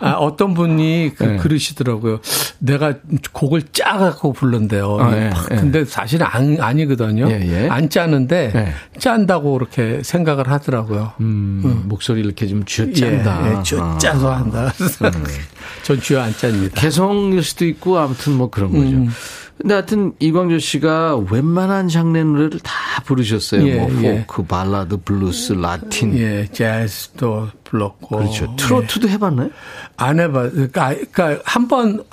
[0.00, 1.36] 아, 어떤 분이 그, 네.
[1.36, 2.20] 그러시더라고요.
[2.58, 2.94] 내가
[3.32, 4.98] 곡을 짜갖고 불른대요.
[4.98, 5.56] 아, 예, 예.
[5.56, 7.30] 근데 사실은 안, 아니거든요.
[7.30, 7.68] 예, 예.
[7.68, 8.98] 안 짜는데 예.
[8.98, 11.12] 짠다고 그렇게 생각을 하더라고요.
[11.20, 11.82] 음, 음.
[11.84, 13.58] 목소리 이렇게 좀 쥐어 짠다.
[13.58, 14.38] 예, 쥐어 짜서 아.
[14.38, 14.72] 한다.
[14.80, 15.24] 음.
[15.84, 16.80] 전 쥐어 안 짭니다.
[16.80, 19.12] 개성일 수도 있고 아무튼 뭐 그런 거죠.
[19.60, 19.62] 음.
[19.62, 22.72] 근데 하여튼 이광조 씨가 웬만한 장르 노래를 다
[23.04, 23.66] 부르셨어요.
[23.66, 24.24] 예, 뭐 예.
[24.26, 26.16] 포크, 발라드, 블루스, 라틴.
[26.18, 28.18] 예, 재즈도 불렀고.
[28.18, 28.54] 그렇죠.
[28.56, 29.12] 트로트도 예.
[29.12, 29.50] 해봤나요?
[29.96, 30.52] 안 해봤.
[30.52, 32.04] 그러니까, 그러니까 한번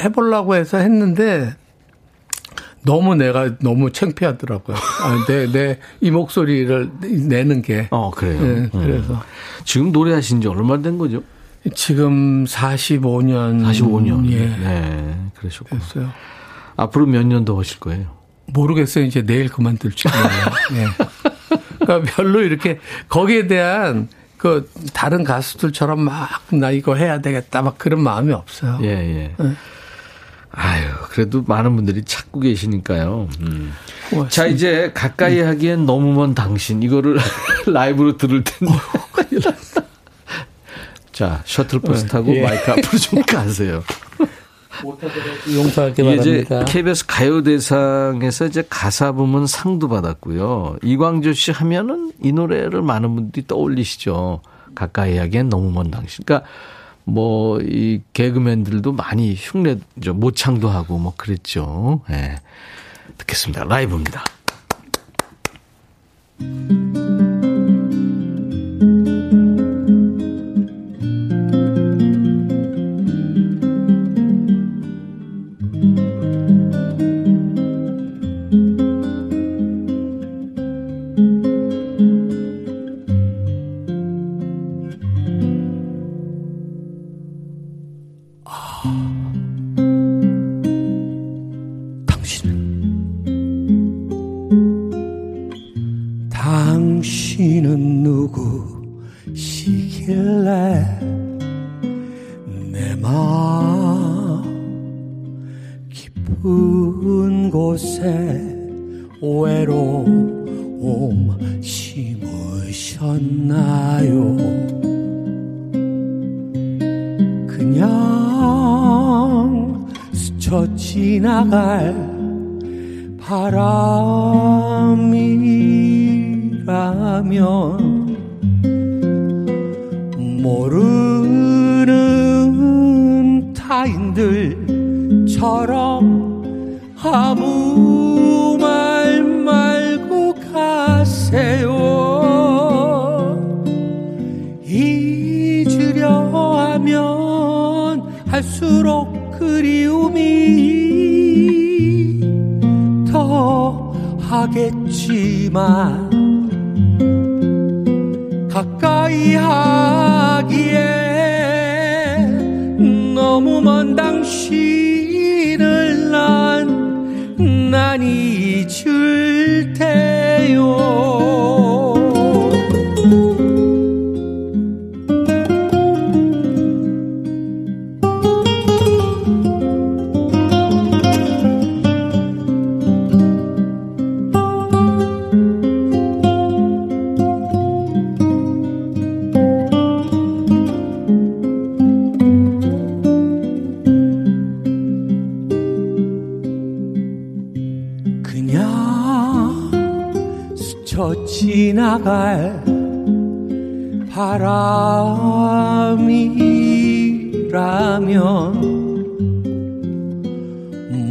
[0.00, 1.54] 해보려고 해서 했는데
[2.82, 4.76] 너무 내가 너무 창피하더라고요.
[4.76, 6.90] 아, 내, 내, 이 목소리를
[7.28, 7.88] 내는 게.
[7.90, 8.40] 어, 그래요.
[8.40, 9.14] 네, 그래서.
[9.14, 9.18] 음.
[9.64, 11.22] 지금 노래하신 지 얼마 된 거죠?
[11.74, 13.64] 지금 45년.
[13.72, 14.30] 45년.
[14.30, 14.38] 예.
[14.38, 16.10] 네, 그러셨고 됐어요.
[16.76, 18.06] 앞으로 몇 년 더 하실 거예요?
[18.46, 19.04] 모르겠어요.
[19.04, 20.44] 이제 내일 그만둘지 몰라요.
[20.72, 20.86] 네.
[21.78, 28.00] 그러니까 별로 이렇게 거기에 대한 그 다른 가수들처럼 막 나 이거 해야 되겠다 막 그런
[28.02, 28.78] 마음이 없어요.
[28.82, 29.34] 예, 예.
[29.38, 29.54] 네.
[30.56, 33.28] 아유, 그래도 많은 분들이 찾고 계시니까요.
[33.40, 33.72] 음.
[34.28, 37.18] 자, 이제 가까이 하기엔 너무 먼 당신 이거를
[37.66, 38.72] 라이브로 들을 텐데.
[38.72, 38.78] 어,
[41.12, 42.42] 자, 셔틀버스 타고 예.
[42.42, 43.82] 마이크 앞으로 좀 가세요.
[45.54, 46.62] 용서할게 바랍니다.
[46.62, 50.76] 이제 KBS 가요대상에서 이제 가사 부문 상도 받았고요.
[50.82, 54.40] 이광조 씨 하면은 이 노래를 많은 분들이 떠올리시죠.
[54.74, 56.24] 가까이 하기엔 너무 먼 당신.
[56.24, 56.48] 그러니까
[57.04, 60.14] 뭐 이 개그맨들도 많이 흉내죠.
[60.14, 62.00] 모창도 하고 뭐 그랬죠.
[62.10, 62.14] 예.
[62.14, 62.36] 네.
[63.18, 63.64] 듣겠습니다.
[63.64, 64.24] 라이브입니다.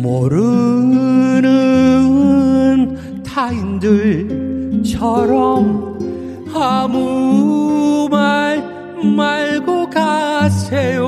[0.01, 1.43] 모르는
[3.23, 4.83] 타인들처럼
[6.53, 8.61] 아무 말
[9.01, 11.07] 말고 가세요.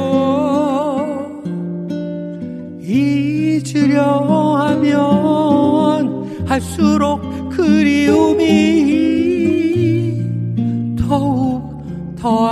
[2.81, 4.03] 잊으려
[4.55, 7.24] 하면 할수록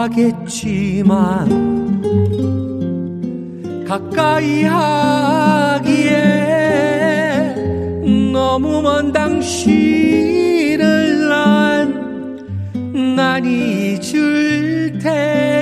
[0.03, 1.47] 하겠지만
[3.87, 5.93] 가까이 하기에
[8.33, 9.69] 너무 먼 당신을
[11.29, 15.52] 난, 난 잊을 테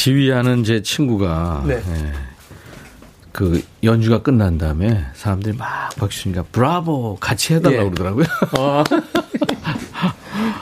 [0.00, 1.74] 지휘하는 제 친구가 네.
[1.74, 2.12] 예,
[3.32, 7.90] 그 연주가 끝난 다음에 사람들이 막 박수니까 브라보 같이 해달라고 예.
[7.90, 8.24] 그러더라고요.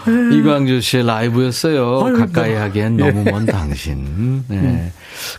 [0.35, 2.05] 이광조 씨의 라이브였어요.
[2.05, 2.61] 아유, 가까이 뭐.
[2.63, 4.43] 하기엔 너무 먼 당신.
[4.51, 4.93] 네.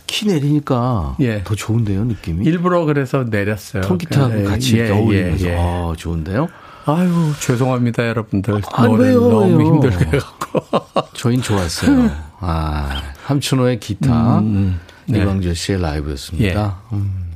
[0.06, 1.42] 키 내리니까 예.
[1.44, 2.46] 더 좋은데요, 느낌이.
[2.46, 3.82] 일부러 그래서 내렸어요.
[3.82, 5.46] 통기타하고 예, 같이 예, 어울리면서.
[5.46, 5.56] 예, 예.
[5.58, 6.48] 아, 좋은데요?
[6.86, 9.74] 아유 죄송합니다 여러분들 아, 노래 왜요, 너무 왜요?
[9.74, 10.80] 힘들게 해갖고
[11.12, 12.10] 저희는 좋았어요.
[12.40, 15.20] 아, 함춘호의 기타, 음, 네.
[15.20, 16.80] 이광조 씨의 라이브였습니다.
[16.92, 17.30] 음.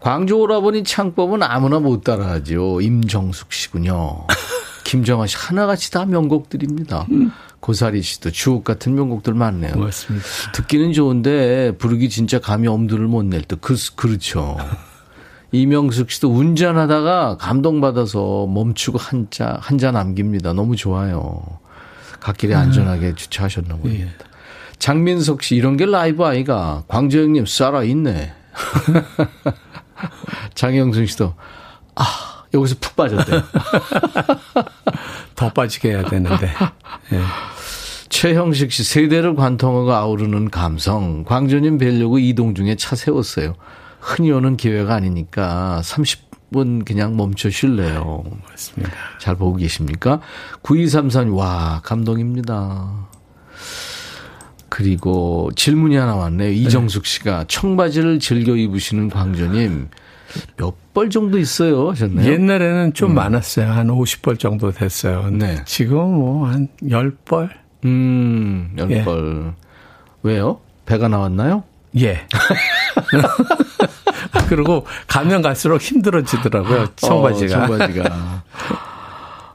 [0.00, 2.80] 광주 오라버니 창법은 아무나 못 따라하죠.
[2.80, 4.26] 임정숙 씨군요.
[4.84, 7.06] 김정아 씨 하나같이 다 명곡들입니다.
[7.60, 9.72] 고사리 씨도 주옥 같은 명곡들 많네요.
[9.72, 10.24] 고맙습니다.
[10.54, 13.60] 듣기는 좋은데 부르기 진짜 감이 엄두를 못낼 듯.
[13.60, 14.56] 그, 그렇죠.
[15.52, 20.54] 이명숙 씨도 운전하다가 감동받아서 멈추고 한자, 한자 남깁니다.
[20.54, 21.42] 너무 좋아요.
[22.20, 24.27] 갓길에 안전하게 주차하셨나 모르겠다.
[24.78, 26.84] 장민석 씨, 이런 게 라이브 아이가.
[26.88, 28.32] 광재 형님, 살아 있네.
[30.54, 31.34] 장영순 씨도,
[31.96, 32.04] 아,
[32.54, 33.42] 여기서 푹 빠졌대요.
[35.34, 36.52] 더 빠지게 해야 되는데
[37.12, 37.20] 예.
[38.08, 41.24] 최형식 씨, 세대를 관통하고 아우르는 감성.
[41.24, 43.54] 광주님 뵈려고 이동 중에 차 세웠어요.
[44.00, 48.24] 흔히 오는 기회가 아니니까 30분 그냥 멈춰 쉴래요.
[48.48, 48.92] 맞습니다.
[49.20, 50.20] 잘 보고 계십니까?
[50.62, 53.08] 9233, 와, 감동입니다.
[54.68, 56.50] 그리고 질문이 하나 왔네요.
[56.50, 59.88] 이정숙 씨가 청바지를 즐겨 입으시는 광주님
[60.56, 61.90] 몇 벌 정도 있어요?
[61.90, 62.28] 하셨나요?
[62.28, 63.70] 옛날에는 좀 많았어요.
[63.70, 65.30] 한 50벌 정도 됐어요.
[65.30, 65.62] 네.
[65.64, 67.50] 지금은 뭐한 10벌?
[67.84, 69.04] 음, 열 예.
[69.04, 69.54] 벌.
[70.24, 70.58] 왜요?
[70.86, 71.62] 배가 나왔나요?
[72.00, 72.26] 예.
[74.48, 76.86] 그리고 가면 갈수록 힘들어지더라고요.
[76.96, 77.56] 청바지가.
[77.64, 78.42] 어, 청바지가.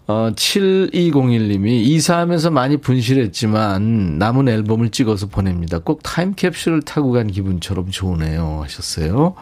[0.06, 5.80] 어, 7201님이 이사하면서 많이 분실했지만 남은 앨범을 찍어서 보냅니다.
[5.80, 8.60] 꼭 타임캡슐을 타고 간 기분처럼 좋으네요.
[8.64, 9.36] 하셨어요.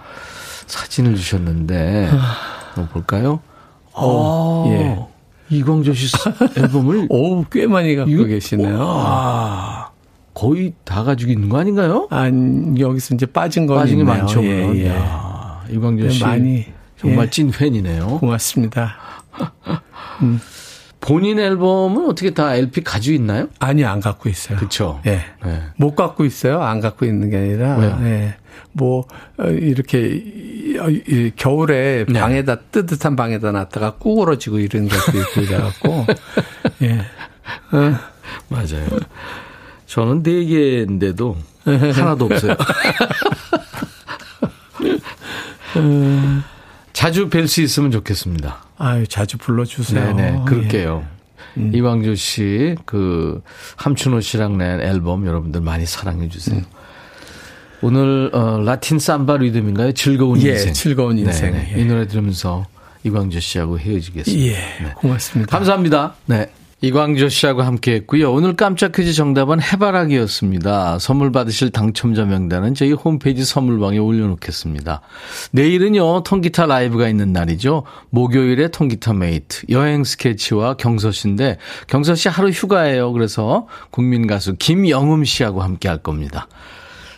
[0.67, 2.09] 사진을 주셨는데,
[2.75, 3.39] 한번 볼까요?
[3.93, 4.97] 어, 아, 예.
[5.57, 6.15] 이광조 씨
[6.57, 8.77] 앨범을 오, 꽤 많이 갖고 이거- 계시네요.
[8.79, 9.89] 아,
[10.33, 12.07] 거의 다 가지고 있는 거 아닌가요?
[12.11, 14.17] 안, 여기서 이제 빠진 건 빠진 게 있네요.
[14.17, 14.43] 많죠.
[14.45, 14.77] 예, 물론.
[14.77, 14.87] 예.
[14.89, 16.65] 야, 이광조 씨 많이.
[16.99, 17.29] 정말 예.
[17.31, 18.19] 찐 팬이네요.
[18.19, 18.93] 고맙습니다.
[21.01, 23.47] 본인 앨범은 어떻게 다 LP 가지고 있나요?
[23.59, 24.57] 아니, 안 갖고 있어요.
[24.57, 25.01] 그렇죠.
[25.07, 25.21] 예.
[25.43, 25.61] 네.
[25.75, 26.61] 못 갖고 있어요.
[26.61, 27.75] 안 갖고 있는 게 아니라.
[27.77, 27.99] 왜요?
[28.03, 28.35] 예.
[28.71, 29.05] 뭐,
[29.37, 32.19] 어, 이렇게, 이- 이 겨울에 네.
[32.19, 36.05] 방에다, 뜨뜻한 방에다 놨다가 구부러지고 이런 것도 있고 이래갖고.
[36.83, 37.01] 예.
[38.47, 38.87] 맞아요.
[39.87, 41.35] 저는 네 개인데도
[41.65, 42.55] 하나도 없어요.
[46.93, 48.63] 자주 뵐 수 있으면 좋겠습니다.
[48.81, 50.15] 아유, 자주 불러주세요.
[50.15, 51.05] 네네, 그럴게요.
[51.05, 51.59] 예.
[51.59, 51.71] 음.
[51.73, 53.41] 이광조 씨, 그,
[53.75, 56.57] 함춘호 씨랑 낸 앨범 여러분들 많이 사랑해 주세요.
[56.59, 56.65] 음.
[57.83, 59.91] 오늘, 어, 라틴 삼바 리듬인가요?
[59.93, 60.73] 즐거운 예, 인생.
[60.73, 61.51] 즐거운 인생.
[61.51, 61.73] 네네.
[61.75, 61.81] 예.
[61.81, 62.65] 이 노래 들으면서
[63.03, 64.45] 이광조 씨하고 헤어지겠습니다.
[64.45, 65.51] 예, 고맙습니다.
[65.51, 66.15] 감사합니다.
[66.25, 66.49] 네.
[66.83, 68.33] 이광조 씨하고 함께 했고요.
[68.33, 70.97] 오늘 깜짝 퀴즈 정답은 해바라기였습니다.
[70.97, 75.01] 선물 받으실 당첨자 명단은 저희 홈페이지 선물방에 올려놓겠습니다.
[75.51, 77.83] 내일은요, 통기타 라이브가 있는 날이죠.
[78.09, 83.11] 목요일에 통기타 메이트, 여행 스케치와 경서 씨인데, 경서 씨 하루 휴가예요.
[83.13, 86.47] 그래서 국민 가수 김영흠 씨하고 함께 할 겁니다.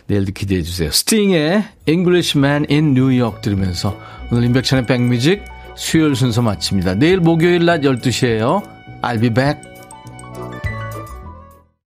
[0.06, 0.90] 내일도 기대해 주세요.
[0.90, 3.96] 스팅의 Englishman in New York 들으면서
[4.30, 5.42] 오늘 임백천의 백뮤직
[5.74, 6.96] 수요일 순서 마칩니다.
[6.96, 8.73] 내일 목요일 낮 12시에요.
[9.04, 9.73] I'll be back.